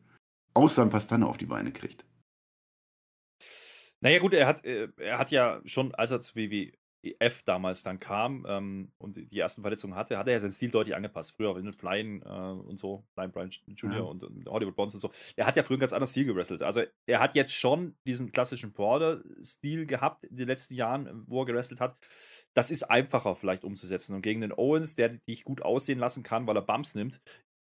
[0.53, 2.05] außer ein Pastanne auf die Beine kriegt.
[4.01, 6.73] Naja, gut, er hat, äh, er hat ja schon, als er zu WWE
[7.19, 10.69] F damals dann kam ähm, und die ersten Verletzungen hatte, hat er ja seinen Stil
[10.69, 11.35] deutlich angepasst.
[11.35, 13.97] Früher in den Flyen äh, und so, Flyen Brian Jr.
[13.97, 14.01] Ja.
[14.01, 15.11] Und, und, Hollywood Bonds und so.
[15.35, 16.61] Er hat ja früher einen ganz anderen Stil gewrestelt.
[16.61, 21.45] Also er hat jetzt schon diesen klassischen Border-Stil gehabt in den letzten Jahren, wo er
[21.45, 21.97] gewrestelt hat.
[22.53, 24.15] Das ist einfacher vielleicht umzusetzen.
[24.15, 27.19] Und gegen den Owens, der dich gut aussehen lassen kann, weil er Bumps nimmt,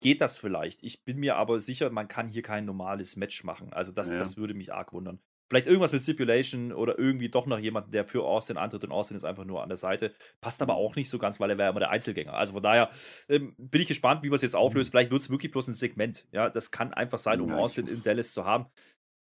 [0.02, 0.82] geht das vielleicht.
[0.82, 3.72] Ich bin mir aber sicher, man kann hier kein normales Match machen.
[3.72, 4.18] Also das, ja.
[4.18, 5.20] das würde mich arg wundern.
[5.52, 9.18] Vielleicht irgendwas mit Stipulation oder irgendwie doch noch jemanden, der für Austin antritt und Austin
[9.18, 10.14] ist einfach nur an der Seite.
[10.40, 12.32] Passt aber auch nicht so ganz, weil er wäre immer der Einzelgänger.
[12.32, 12.88] Also von daher
[13.28, 14.88] ähm, bin ich gespannt, wie man es jetzt auflöst.
[14.88, 14.92] Mhm.
[14.92, 16.26] Vielleicht wird es wirklich bloß ein Segment.
[16.32, 18.64] Ja, das kann einfach sein, um ja, Austin in Dallas zu haben.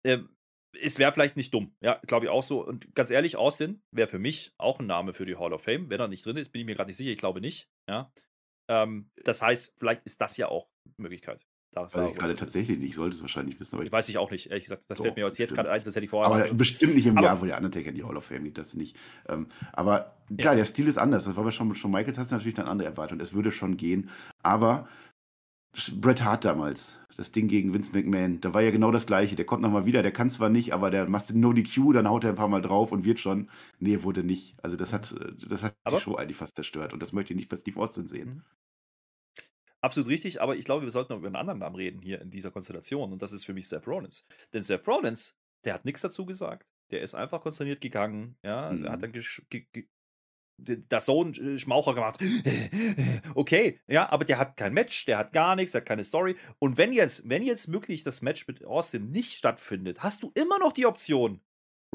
[0.04, 0.28] Ähm,
[0.82, 1.76] es wäre vielleicht nicht dumm.
[1.80, 2.66] Ja, glaube ich auch so.
[2.66, 5.90] Und ganz ehrlich, Austin wäre für mich auch ein Name für die Hall of Fame.
[5.90, 7.12] Wenn er nicht drin ist, bin ich mir gerade nicht sicher.
[7.12, 7.70] Ich glaube nicht.
[7.88, 8.12] Ja.
[8.68, 11.46] Ähm, das heißt, vielleicht ist das ja auch eine Möglichkeit.
[11.84, 12.90] Das weiß ich gerade tatsächlich nicht.
[12.90, 13.76] Ich sollte es wahrscheinlich wissen.
[13.76, 14.84] Aber ich weiß ich auch nicht, ehrlich gesagt.
[14.88, 16.34] Das so, fällt mir jetzt gerade ein, das hätte ich vorher.
[16.34, 18.56] Aber bestimmt nicht im aber, Jahr, wo der Undertaker in die Hall of Fame geht,
[18.56, 18.96] das nicht.
[19.28, 20.58] Ähm, aber klar, ja.
[20.58, 21.24] der Stil ist anders.
[21.24, 23.20] Das war schon mit Shawn Michaels, hast du natürlich eine andere Erwartung.
[23.20, 24.08] Es würde schon gehen.
[24.42, 24.88] Aber
[26.00, 29.36] Bret Hart damals, das Ding gegen Vince McMahon, da war ja genau das Gleiche.
[29.36, 32.24] Der kommt nochmal wieder, der kann zwar nicht, aber der macht No DQ, dann haut
[32.24, 33.48] er ein paar Mal drauf und wird schon.
[33.78, 34.54] Nee, wurde nicht.
[34.62, 35.14] Also das hat,
[35.46, 36.94] das hat die Show eigentlich fast zerstört.
[36.94, 38.28] Und das möchte ich nicht bei Steve Austin sehen.
[38.28, 38.42] Mhm.
[39.87, 42.28] Absolut richtig, aber ich glaube, wir sollten noch über einen anderen Namen reden hier in
[42.28, 44.26] dieser Konstellation und das ist für mich Seth Rollins.
[44.53, 46.66] Denn Seth Rollins, der hat nichts dazu gesagt.
[46.91, 48.89] Der ist einfach konsterniert gegangen, ja, mhm.
[48.89, 49.12] hat dann
[50.59, 52.18] das Sohn äh, Schmaucher gemacht.
[53.37, 56.34] okay, ja, aber der hat kein Match, der hat gar nichts, der hat keine Story.
[56.59, 60.59] Und wenn jetzt, wenn jetzt wirklich das Match mit Austin nicht stattfindet, hast du immer
[60.59, 61.41] noch die Option,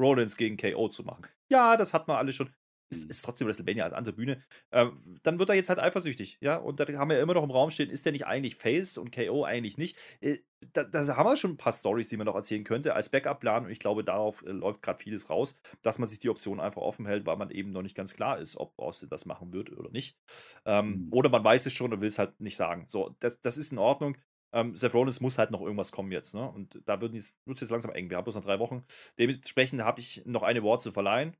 [0.00, 1.26] Rollins gegen KO zu machen.
[1.50, 2.48] Ja, das hat man alle schon
[2.92, 4.86] ist, ist trotzdem WrestleMania als andere Bühne, äh,
[5.22, 7.70] dann wird er jetzt halt eifersüchtig, ja, und da haben wir immer noch im Raum
[7.70, 9.96] stehen, ist der nicht eigentlich Face und KO eigentlich nicht?
[10.20, 10.38] Äh,
[10.72, 13.64] da, da, haben wir schon ein paar Stories, die man noch erzählen könnte als Backup-Plan
[13.64, 16.82] und ich glaube, darauf äh, läuft gerade vieles raus, dass man sich die Option einfach
[16.82, 19.76] offen hält, weil man eben noch nicht ganz klar ist, ob Austin das machen wird
[19.76, 20.16] oder nicht.
[20.64, 21.12] Ähm, mhm.
[21.12, 22.84] Oder man weiß es schon und will es halt nicht sagen.
[22.88, 24.16] So, das, das ist in Ordnung.
[24.52, 26.48] Ähm, Seth Rollins muss halt noch irgendwas kommen jetzt, ne?
[26.48, 28.10] Und da wird es jetzt langsam eng.
[28.10, 28.84] Wir haben bloß noch drei Wochen.
[29.18, 31.36] Dementsprechend habe ich noch eine Award zu verleihen.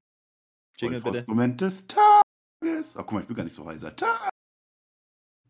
[0.79, 1.25] Jingle bitte.
[1.27, 2.97] Moment des Tages.
[2.97, 3.95] Ach, guck mal, ich bin gar nicht so heiser.
[3.95, 4.31] Tag.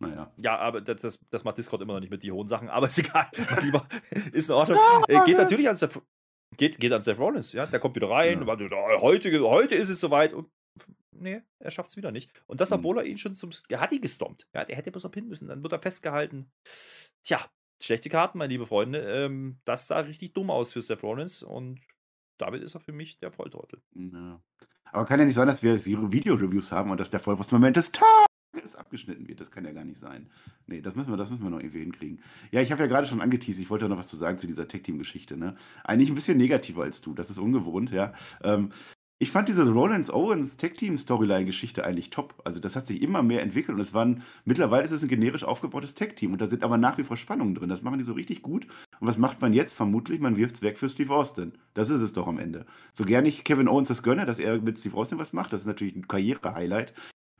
[0.03, 0.33] Naja.
[0.37, 2.99] Ja, aber das, das macht Discord immer noch nicht mit die hohen Sachen, aber ist
[2.99, 3.27] egal.
[3.62, 3.87] Lieber,
[4.33, 4.79] ist in Ordnung.
[5.07, 6.01] Äh, geht natürlich an Seth,
[6.57, 7.66] geht, geht an Seth Rollins, ja.
[7.66, 8.45] Der kommt wieder rein.
[8.45, 8.53] Ja.
[8.53, 10.35] Und, heute, heute ist es soweit.
[10.35, 10.51] Und
[11.12, 12.31] nee, er schafft es wieder nicht.
[12.47, 12.79] Und das, hm.
[12.79, 13.51] obwohl er ihn schon zum.
[13.68, 14.49] Er hat ihn gestompt.
[14.55, 15.49] Ja, der hätte bloß noch hin müssen.
[15.49, 16.51] Dann wird er festgehalten.
[17.23, 17.41] Tja,
[17.81, 19.01] schlechte Karten, meine liebe Freunde.
[19.01, 21.45] Ähm, das sah richtig dumm aus für Seth Rollins.
[21.45, 21.81] Und
[22.39, 23.81] damit ist er für mich der Volltrottel.
[23.95, 24.43] Ja.
[24.93, 28.76] Aber kann ja nicht sein, dass wir Video-Reviews haben und dass der Vollwurstmoment des Tages
[28.76, 29.40] abgeschnitten wird.
[29.40, 30.30] Das kann ja gar nicht sein.
[30.66, 32.22] Nee, das müssen wir, das müssen wir noch irgendwie hinkriegen.
[32.51, 34.68] Ja, ich habe ja gerade schon angeteased, ich wollte noch was zu sagen zu dieser
[34.68, 35.36] Tech-Team-Geschichte.
[35.36, 35.57] Ne?
[35.82, 38.12] Eigentlich ein bisschen negativer als du, das ist ungewohnt, ja.
[38.45, 38.70] Ähm,
[39.23, 42.35] ich fand diese Rollins Owens Tag Team Storyline Geschichte eigentlich top.
[42.45, 45.45] Also das hat sich immer mehr entwickelt und es waren mittlerweile ist es ein generisch
[45.45, 47.68] aufgebautes Tag Team und da sind aber nach wie vor Spannungen drin.
[47.68, 48.66] Das machen die so richtig gut.
[48.99, 49.75] Und was macht man jetzt?
[49.75, 51.53] Vermutlich, man wirft es weg für Steve Austin.
[51.73, 52.66] Das ist es doch am Ende.
[52.95, 55.61] So gerne ich Kevin Owens das gönne, dass er mit Steve Austin was macht, das
[55.61, 56.93] ist natürlich ein Karriere-Highlight.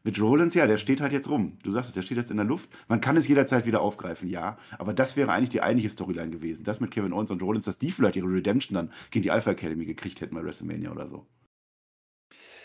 [0.05, 1.59] Mit Rollins, ja, der steht halt jetzt rum.
[1.65, 2.71] Du sagst es, der steht jetzt in der Luft.
[2.87, 4.57] Man kann es jederzeit wieder aufgreifen, ja.
[4.79, 6.63] Aber das wäre eigentlich die eigentliche Storyline gewesen.
[6.63, 9.51] Das mit Kevin Owens und Rollins, dass die vielleicht ihre Redemption dann gegen die Alpha
[9.51, 11.27] Academy gekriegt hätten bei WrestleMania oder so.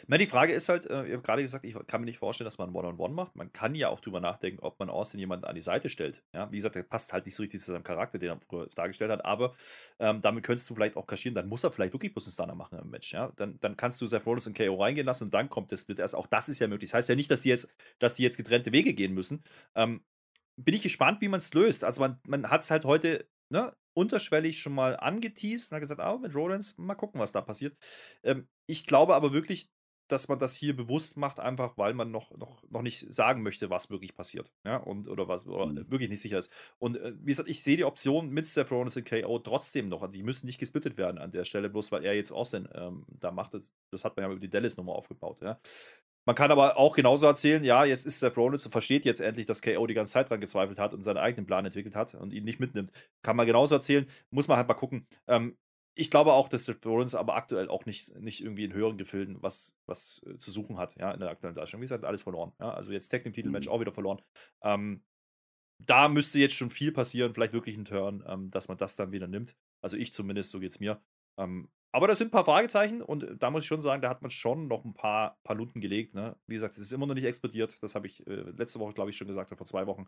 [0.08, 2.46] Na, die Frage ist halt, äh, ich habe gerade gesagt, ich kann mir nicht vorstellen,
[2.46, 3.36] dass man One-on-One -on -One macht.
[3.36, 6.24] Man kann ja auch drüber nachdenken, ob man Austin jemanden an die Seite stellt.
[6.34, 8.68] Ja, wie gesagt, der passt halt nicht so richtig zu seinem Charakter, den er früher
[8.76, 9.56] dargestellt hat, aber
[10.00, 12.56] ähm, damit könntest du vielleicht auch kaschieren, dann muss er vielleicht wirklich bloß einen Stunner
[12.56, 13.14] machen im Match.
[13.14, 13.32] Ja?
[13.36, 16.00] Dann, dann kannst du Seth Rollins und KO reingehen lassen und dann kommt das Split
[16.00, 16.16] erst.
[16.16, 16.92] Auch das ist ja möglich.
[16.92, 17.70] Das heißt ja nicht, dass die jetzt,
[18.00, 19.44] dass die jetzt getrennte Wege gehen müssen.
[19.76, 20.04] Ähm,
[20.58, 21.84] bin ich gespannt, wie man es löst.
[21.84, 26.02] Also man, man hat es halt heute ne, unterschwellig schon mal angeteased und hat gesagt,
[26.02, 27.76] ah, mit Rollins, mal gucken, was da passiert.
[28.24, 29.70] Ähm, ich glaube aber wirklich,
[30.08, 33.70] dass man das hier bewusst macht, einfach weil man noch, noch, noch nicht sagen möchte,
[33.70, 34.52] was wirklich passiert.
[34.66, 35.92] Ja, und oder was oder mhm.
[35.92, 36.52] wirklich nicht sicher ist.
[36.80, 40.02] Und äh, wie gesagt, ich sehe die Option mit Seth Rollins und KO trotzdem noch.
[40.02, 43.06] Also die müssen nicht gesplittet werden an der Stelle, bloß weil er jetzt Austin ähm,
[43.08, 43.54] da macht.
[43.54, 45.42] Das, das hat man ja über die Dallas-Nummer aufgebaut.
[45.42, 45.60] Ja.
[46.28, 49.46] Man kann aber auch genauso erzählen, ja, jetzt ist Seth Rollins und versteht jetzt endlich,
[49.46, 52.34] dass KO die ganze Zeit dran gezweifelt hat und seinen eigenen Plan entwickelt hat und
[52.34, 52.92] ihn nicht mitnimmt.
[53.22, 55.08] Kann man genauso erzählen, muss man halt mal gucken.
[55.28, 55.58] Ähm,
[55.98, 59.42] ich glaube auch, dass Seth Rollins aber aktuell auch nicht, nicht irgendwie in höheren Gefilden
[59.42, 61.82] was, was äh, zu suchen hat, ja, in der aktuellen Darstellung.
[61.82, 62.54] Wie gesagt, alles verloren.
[62.60, 62.74] Ja?
[62.74, 63.74] Also jetzt Tag Titel Match mhm.
[63.74, 64.22] auch wieder verloren.
[64.62, 65.04] Ähm,
[65.80, 69.12] da müsste jetzt schon viel passieren, vielleicht wirklich ein Turn, ähm, dass man das dann
[69.12, 69.56] wieder nimmt.
[69.82, 71.02] Also ich zumindest, so geht es mir.
[71.40, 74.10] Ähm, aber das sind ein paar Fragezeichen und äh, da muss ich schon sagen, da
[74.10, 76.14] hat man schon noch ein paar, paar Lunden gelegt.
[76.14, 76.36] Ne?
[76.46, 77.82] Wie gesagt, es ist immer noch nicht explodiert.
[77.82, 80.06] Das habe ich äh, letzte Woche, glaube ich, schon gesagt, oder vor zwei Wochen.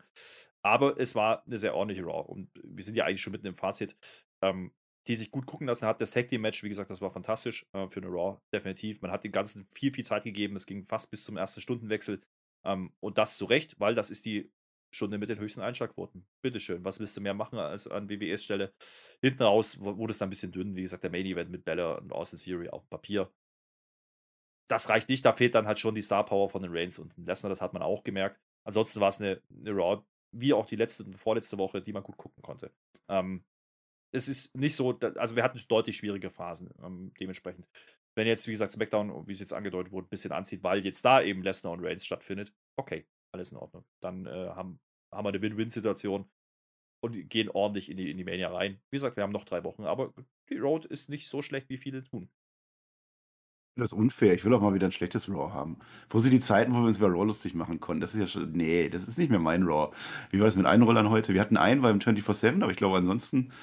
[0.62, 3.56] Aber es war eine sehr ordentliche Raw und wir sind ja eigentlich schon mitten im
[3.56, 3.98] Fazit.
[4.42, 4.72] Ähm,
[5.08, 6.02] die sich gut gucken lassen hat.
[6.02, 9.02] Das Tag Team Match, wie gesagt, das war fantastisch äh, für eine Raw, definitiv.
[9.02, 10.56] Man hat den Ganzen viel, viel Zeit gegeben.
[10.56, 12.22] Es ging fast bis zum ersten Stundenwechsel.
[12.66, 14.52] Ähm, und das zu Recht, weil das ist die
[14.92, 16.26] Stunde mit den höchsten Einschlagquoten.
[16.42, 18.74] Bitteschön, was willst du mehr machen als an WWEs Stelle?
[19.22, 20.76] Hinten raus wurde es dann ein bisschen dünn.
[20.76, 23.32] Wie gesagt, der Main Event mit Bella und Austin Theory auf Papier.
[24.68, 27.18] Das reicht nicht, da fehlt dann halt schon die Star Power von den Reigns und
[27.18, 28.40] den Lesnar, das hat man auch gemerkt.
[28.64, 32.04] Ansonsten war es eine, eine Raw, wie auch die letzte und vorletzte Woche, die man
[32.04, 32.72] gut gucken konnte.
[33.08, 33.44] Ähm,
[34.12, 37.68] es ist nicht so, also wir hatten deutlich schwierige Phasen ähm, dementsprechend.
[38.16, 41.06] Wenn jetzt, wie gesagt, SmackDown, wie es jetzt angedeutet wurde, ein bisschen anzieht, weil jetzt
[41.06, 43.86] da eben Lesnar und Reigns stattfindet, okay, alles in Ordnung.
[44.02, 44.80] Dann äh, haben,
[45.14, 46.30] haben wir eine Win-Win-Situation
[47.02, 48.82] und gehen ordentlich in die, in die Mania rein.
[48.90, 50.14] Wie gesagt, wir haben noch drei Wochen, aber
[50.50, 52.30] die Road ist nicht so schlecht, wie viele tun.
[53.76, 54.34] Das ist unfair.
[54.34, 55.80] Ich will auch mal wieder ein schlechtes Raw haben.
[56.10, 58.02] Wo sind die Zeiten, wo wir uns über Raw lustig machen konnten?
[58.02, 58.52] Das ist ja schon.
[58.52, 59.96] Nee, das ist nicht mehr mein Raw.
[60.32, 61.34] Wie war es mit Einrollern heute?
[61.34, 63.54] Wir hatten einen beim 24-7, aber ich glaube, ansonsten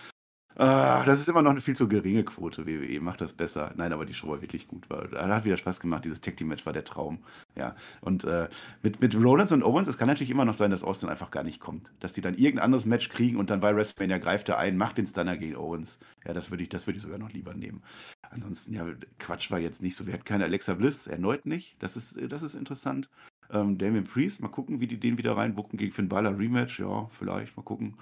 [0.59, 2.67] Ah, das ist immer noch eine viel zu geringe Quote.
[2.67, 3.73] WWE macht das besser.
[3.77, 4.89] Nein, aber die Show war wirklich gut.
[4.89, 6.07] War, hat wieder Spaß gemacht.
[6.07, 7.19] Dieses Tag Team Match war der Traum.
[7.57, 7.77] Ja.
[8.01, 8.49] Und äh,
[8.83, 11.43] mit, mit Rollins und Owens, es kann natürlich immer noch sein, dass Austin einfach gar
[11.43, 11.93] nicht kommt.
[12.01, 14.97] Dass die dann irgendein anderes Match kriegen und dann bei WrestleMania greift er ein, macht
[14.97, 15.99] den Stunner gegen Owens.
[16.25, 17.83] Ja, das würde ich, das ich sogar noch lieber nehmen.
[18.31, 18.87] Ansonsten, ja,
[19.19, 20.07] Quatsch war jetzt nicht so.
[20.07, 21.77] Wir hatten keine Alexa Bliss, erneut nicht.
[21.81, 23.11] Das ist, das ist interessant.
[23.51, 26.81] Ähm, Damien Priest, mal gucken, wie die den wieder reinbucken gegen Finn Balor Rematch.
[26.81, 27.97] Ja, vielleicht, mal gucken.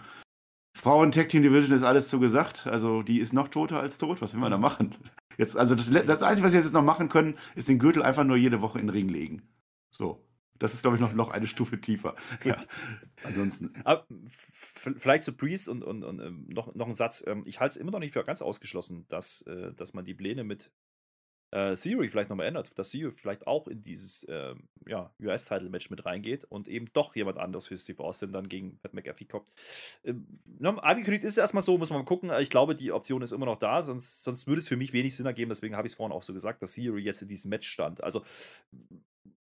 [0.74, 2.66] Frauen Tag Team Division ist alles zu gesagt.
[2.66, 4.20] Also die ist noch toter als tot.
[4.20, 4.94] Was will man da machen?
[5.38, 8.24] Jetzt, also das, das Einzige, was wir jetzt noch machen können, ist den Gürtel einfach
[8.24, 9.42] nur jede Woche in den Ring legen.
[9.90, 10.24] So.
[10.58, 12.14] Das ist, glaube ich, noch, noch eine Stufe tiefer.
[12.44, 12.56] Ja.
[13.24, 13.72] Ansonsten.
[13.84, 14.06] Aber
[14.96, 17.24] vielleicht zu Priest und, und, und ähm, noch, noch ein Satz.
[17.26, 20.14] Ähm, ich halte es immer noch nicht für ganz ausgeschlossen, dass, äh, dass man die
[20.14, 20.70] Pläne mit
[21.54, 24.54] äh, Theory vielleicht nochmal ändert, dass Theory vielleicht auch in dieses äh,
[24.88, 28.92] ja, US-Title-Match mit reingeht und eben doch jemand anderes für Steve Austin dann gegen Pat
[28.92, 29.48] McAfee kommt.
[30.04, 30.26] Ähm,
[30.60, 32.32] angekündigt ist es erstmal so, muss man mal gucken.
[32.40, 35.14] Ich glaube, die Option ist immer noch da, sonst, sonst würde es für mich wenig
[35.14, 35.48] Sinn ergeben.
[35.48, 38.02] Deswegen habe ich es vorhin auch so gesagt, dass Theory jetzt in diesem Match stand.
[38.02, 38.22] Also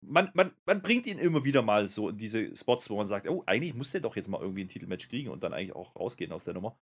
[0.02, 3.28] man, man, man bringt ihn immer wieder mal so in diese Spots, wo man sagt,
[3.28, 5.98] oh, eigentlich muss der doch jetzt mal irgendwie ein Titelmatch kriegen und dann eigentlich auch
[5.98, 6.80] rausgehen aus der Nummer.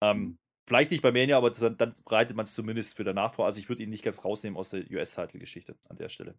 [0.00, 0.38] Ähm, mhm.
[0.70, 3.44] Vielleicht nicht bei Mania, aber dann, dann bereitet man es zumindest für danach vor.
[3.44, 6.38] Also ich würde ihn nicht ganz rausnehmen aus der US-Title-Geschichte an der Stelle.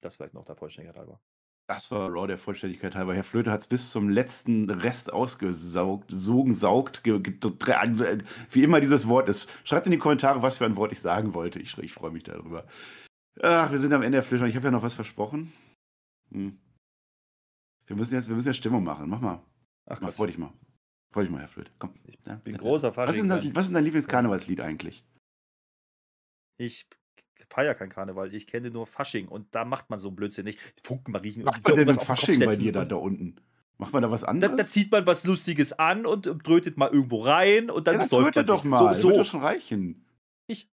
[0.00, 1.20] Das vielleicht noch der Vollständigkeit halber.
[1.68, 3.14] Das war Raw der Vollständigkeit halber.
[3.14, 9.28] Herr Flöte hat es bis zum letzten Rest ausgesaugt, sogen, saugt, wie immer dieses Wort
[9.28, 9.48] ist.
[9.62, 11.60] Schreibt in die Kommentare, was für ein Wort ich sagen wollte.
[11.60, 12.66] Ich, ich freue mich darüber.
[13.40, 14.48] Ach, wir sind am Ende der Flöte.
[14.48, 15.52] Ich habe ja noch was versprochen.
[16.32, 16.58] Hm.
[17.86, 19.08] Wir müssen jetzt, wir müssen jetzt Stimmung machen.
[19.08, 19.40] Mach mal.
[19.88, 20.14] Ach Gott.
[20.14, 20.52] Freu dich mal.
[21.16, 21.70] Freu dich mal, Herr Flöte.
[21.78, 21.94] Komm.
[22.04, 23.30] Ich bin ja, großer Fasching.
[23.30, 25.02] Was ist, das, was ist dein Lieblingskarnevalslied eigentlich?
[26.58, 26.86] Ich
[27.48, 28.34] feiere kein Karneval.
[28.34, 30.58] Ich kenne nur Fasching und da macht man so einen Blödsinn nicht.
[30.84, 31.42] Funkenmarien.
[31.42, 33.36] Macht man denn Fasching bei dir da, da unten?
[33.78, 34.56] Macht man da was anderes?
[34.56, 38.06] Da, da, zieht man was Lustiges an und drötet mal irgendwo rein und dann ja,
[38.06, 38.94] dann man doch mal.
[38.94, 39.08] So, so.
[39.08, 40.04] Wird doch schon reichen.
[40.48, 40.70] Ich,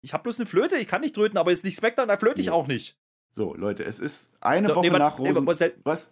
[0.00, 2.40] ich habe bloß eine Flöte, ich kann nicht tröten, aber ist nicht Smackdown, da flöte
[2.40, 2.98] ich auch nicht.
[3.30, 5.44] So, Leute, es ist eine so, Woche nee, nach Rosen.
[5.44, 6.10] Nee, was?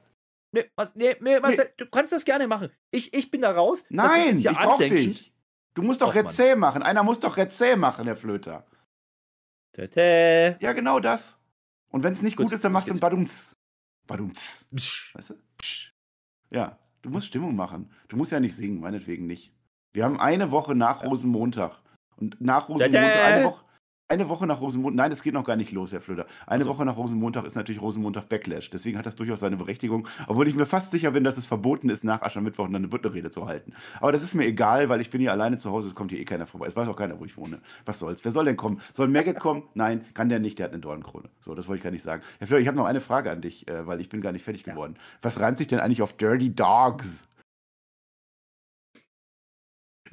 [0.52, 1.72] Nee, nee, nee, Marcel, nee.
[1.78, 2.70] du kannst das gerne machen.
[2.90, 3.86] Ich, ich bin da raus.
[3.88, 5.32] Nein, ich brauch dich.
[5.74, 6.82] Du musst doch Rezä machen.
[6.82, 8.64] Einer muss doch Rezä machen, der Flöter.
[9.72, 10.58] Tete.
[10.60, 11.40] Ja, genau das.
[11.88, 13.56] Und wenn es nicht gut, gut, ist, dann machst du ein Badumts.
[14.06, 14.68] Badumts.
[15.14, 15.34] Weißt du?
[15.58, 15.92] Psch.
[16.50, 17.90] Ja, du musst Stimmung machen.
[18.08, 19.54] Du musst ja nicht singen, meinetwegen nicht.
[19.94, 21.80] Wir haben eine Woche nach Rosenmontag.
[22.16, 23.64] Und nach Rosenmontag, eine Woche,
[24.12, 26.26] eine Woche nach Rosenmontag, nein, es geht noch gar nicht los, Herr Flöter.
[26.46, 26.70] Eine also.
[26.70, 28.70] Woche nach Rosenmontag ist natürlich Rosenmontag Backlash.
[28.70, 30.06] Deswegen hat das durchaus seine Berechtigung.
[30.26, 33.46] Obwohl ich mir fast sicher bin, dass es verboten ist, nach Aschermittwoch eine Büttenrede zu
[33.46, 33.72] halten.
[34.00, 36.20] Aber das ist mir egal, weil ich bin hier alleine zu Hause, es kommt hier
[36.20, 36.66] eh keiner vorbei.
[36.66, 37.60] Es weiß auch keiner, wo ich wohne.
[37.86, 38.24] Was soll's?
[38.24, 38.80] Wer soll denn kommen?
[38.92, 39.62] Soll Maggot kommen?
[39.74, 41.28] Nein, kann der nicht, der hat eine Dornkrone.
[41.40, 42.22] So, das wollte ich gar nicht sagen.
[42.38, 44.44] Herr Flöter, ich habe noch eine Frage an dich, äh, weil ich bin gar nicht
[44.44, 44.74] fertig ja.
[44.74, 44.96] geworden.
[45.22, 47.26] Was reimt sich denn eigentlich auf Dirty Dogs?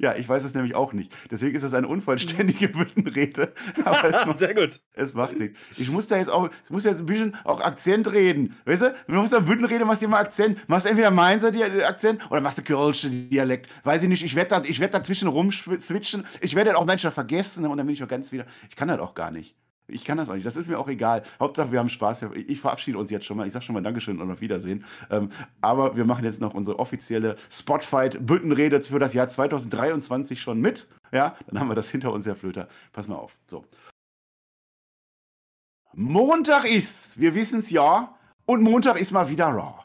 [0.00, 1.14] Ja, ich weiß es nämlich auch nicht.
[1.30, 3.52] Deswegen ist es eine unvollständige Büttenrede.
[3.84, 4.80] Aber Sehr gut.
[4.94, 5.58] Es macht nichts.
[5.76, 8.56] Ich muss da jetzt auch, ich muss jetzt ein bisschen auch Akzent reden.
[8.64, 10.66] Weißt du, wenn du musst da Büttenrede, machst du immer Akzent.
[10.68, 11.52] Machst entweder Mainzer
[11.86, 13.68] Akzent oder machst du Kölsche Dialekt.
[13.84, 16.24] Weiß ich nicht, ich werde da, ich werd dazwischen rumswitchen.
[16.40, 18.46] Ich werde auch manchmal vergessen und dann bin ich auch ganz wieder.
[18.70, 19.54] Ich kann das auch gar nicht.
[19.90, 20.46] Ich kann das auch nicht.
[20.46, 21.22] Das ist mir auch egal.
[21.38, 22.26] Hauptsache, wir haben Spaß.
[22.46, 23.46] Ich verabschiede uns jetzt schon mal.
[23.46, 24.84] Ich sage schon mal Dankeschön und auf Wiedersehen.
[25.10, 25.30] Ähm,
[25.60, 30.88] aber wir machen jetzt noch unsere offizielle Spotfight-Büttenrede für das Jahr 2023 schon mit.
[31.12, 32.68] Ja, dann haben wir das hinter uns, Herr Flöter.
[32.92, 33.36] Pass mal auf.
[33.46, 33.64] So.
[35.92, 38.14] Montag ist, wir wissen es ja,
[38.46, 39.79] und Montag ist mal wieder Raw.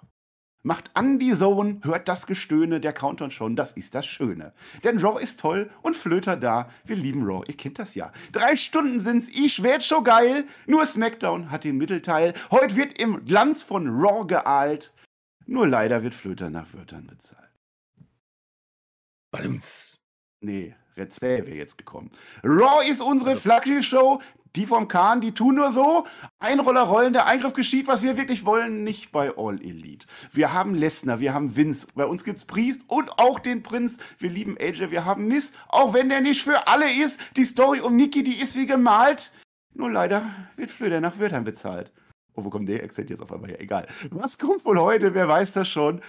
[0.66, 4.52] Macht an die Zone, hört das Gestöhne der Countdown schon, das ist das Schöne.
[4.84, 8.12] Denn Raw ist toll und Flöter da, wir lieben Raw, ihr kennt das ja.
[8.32, 12.34] Drei Stunden sind's, ich werd schon geil, nur SmackDown hat den Mittelteil.
[12.50, 14.92] Heute wird im Glanz von Raw geahlt,
[15.46, 17.52] nur leider wird Flöter nach Wörtern bezahlt.
[19.30, 20.02] Bums.
[20.42, 22.10] Nee, Red wäre jetzt gekommen.
[22.44, 24.20] Raw ist unsere also Flaggschiff-Show,
[24.56, 26.06] die vom Kahn, die tun nur so.
[26.40, 30.08] Einroller rollen, der Eingriff geschieht, was wir wirklich wollen, nicht bei All Elite.
[30.32, 33.98] Wir haben Lesnar, wir haben Vince, bei uns gibt's Priest und auch den Prinz.
[34.18, 37.20] Wir lieben AJ, wir haben Miss, auch wenn der nicht für alle ist.
[37.36, 39.32] Die Story um Nikki, die ist wie gemalt.
[39.74, 41.92] Nur leider wird Flöder nach Wörtern bezahlt.
[42.38, 43.62] Oh, wo kommt der Akzent jetzt auf einmal her?
[43.62, 43.88] Egal.
[44.12, 45.14] Was kommt wohl heute?
[45.14, 46.02] Wer weiß das schon?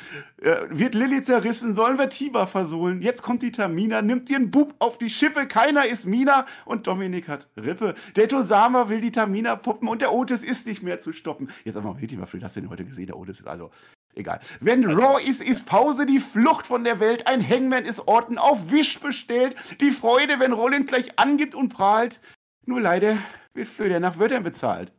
[0.43, 1.73] Äh, wird Lilly zerrissen?
[1.75, 3.01] Sollen wir Tiba versohlen?
[3.01, 5.47] Jetzt kommt die Tamina, nimmt ihren Bub auf die Schippe.
[5.47, 7.95] Keiner ist Mina und Dominik hat Rippe.
[8.17, 11.49] Der Tosama will die Tamina puppen und der Otis ist nicht mehr zu stoppen.
[11.65, 13.07] Jetzt aber mal, mal, wie hast du den heute gesehen?
[13.07, 13.71] Der Otis ist also
[14.17, 14.41] Egal.
[14.61, 17.27] Wenn Raw ist, ist Pause, die Flucht von der Welt.
[17.27, 19.55] Ein Hangman ist Orten auf Wisch bestellt.
[19.81, 22.23] Die Freude, wenn Rollins gleich angibt und prahlt.
[22.65, 23.19] Nur leider
[23.53, 24.91] wird Flöder nach Wörtern bezahlt.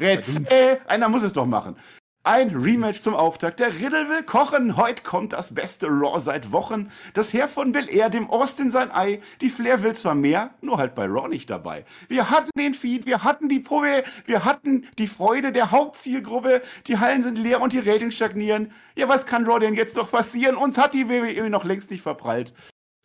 [0.00, 0.80] Rätsel.
[0.86, 1.76] Einer muss es doch machen.
[2.22, 3.60] Ein Rematch zum Auftakt.
[3.60, 4.76] Der Riddle will kochen.
[4.76, 6.90] Heute kommt das beste Raw seit Wochen.
[7.14, 9.22] Das Herr von Bel Air, dem Austin sein Ei.
[9.40, 11.86] Die Flair will zwar mehr, nur halt bei Raw nicht dabei.
[12.08, 16.60] Wir hatten den Feed, wir hatten die Probe, wir hatten die Freude der Hauptzielgruppe.
[16.88, 18.70] Die Hallen sind leer und die Ratings stagnieren.
[18.96, 20.56] Ja, was kann Raw denn jetzt noch passieren?
[20.56, 22.52] Uns hat die WWE noch längst nicht verprallt.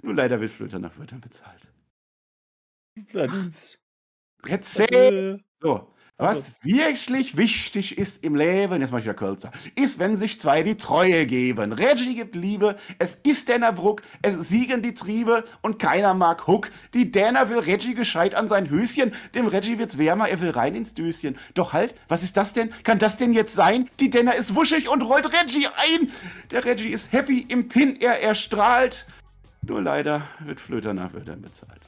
[0.03, 1.61] Nur leider wird Flöter nach Wörtern bezahlt.
[3.07, 3.79] Verdient.
[4.45, 5.41] Rätsel.
[5.61, 5.94] So.
[6.17, 10.63] Was wirklich wichtig ist im Leben, jetzt mach ich wieder kürzer, ist, wenn sich zwei
[10.63, 11.73] die Treue geben.
[11.73, 16.71] Reggie gibt Liebe, es ist Bruck, es siegen die Triebe und keiner mag Huck.
[16.93, 20.75] Die Däner will Reggie gescheit an sein Höschen, dem Reggie wird's wärmer, er will rein
[20.75, 21.35] ins Döschen.
[21.53, 22.71] Doch halt, was ist das denn?
[22.83, 23.89] Kann das denn jetzt sein?
[23.99, 26.09] Die Däner ist wuschig und rollt Reggie ein.
[26.51, 29.05] Der Reggie ist happy im Pin, er erstrahlt.
[29.63, 31.81] Nur leider wird Flöter nach Wörtern bezahlt.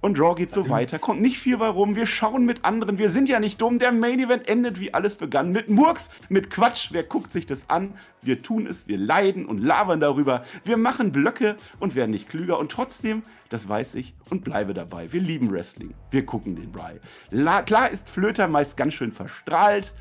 [0.00, 1.94] Und Raw geht so weiter, kommt nicht viel warum.
[1.94, 3.78] Wir schauen mit anderen, wir sind ja nicht dumm.
[3.78, 5.50] Der Main Event endet wie alles begann.
[5.50, 6.88] Mit Murks, mit Quatsch.
[6.92, 7.92] Wer guckt sich das an?
[8.22, 10.42] Wir tun es, wir leiden und labern darüber.
[10.64, 12.58] Wir machen Blöcke und werden nicht klüger.
[12.58, 15.12] Und trotzdem, das weiß ich und bleibe dabei.
[15.12, 15.92] Wir lieben Wrestling.
[16.10, 16.98] Wir gucken den Bry.
[17.30, 19.92] La klar ist Flöter meist ganz schön verstrahlt.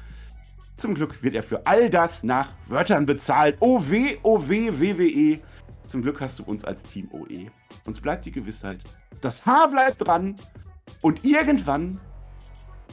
[0.78, 3.58] Zum Glück wird er für all das nach Wörtern bezahlt.
[3.60, 5.41] Oh weh, WWE.
[5.86, 7.52] Zum Glück hast du uns als Team OE.
[7.86, 8.80] Uns bleibt die Gewissheit,
[9.21, 10.36] das Haar bleibt dran
[11.01, 11.99] und irgendwann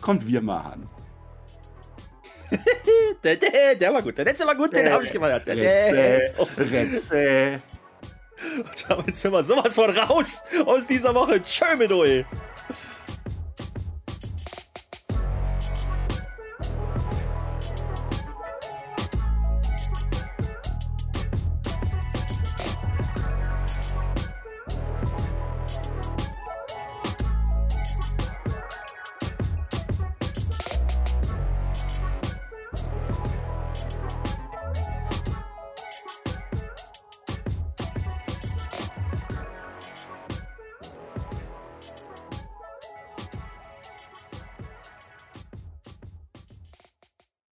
[0.01, 0.89] kommt wir mal an.
[3.25, 5.47] der, der, der, war gut, der letzte war gut, den habe ich gemacht.
[5.47, 7.61] Retze, Retze.
[8.59, 11.41] Und damit sind wir sowas von raus aus dieser Woche.
[11.43, 12.25] Tschö mit euch.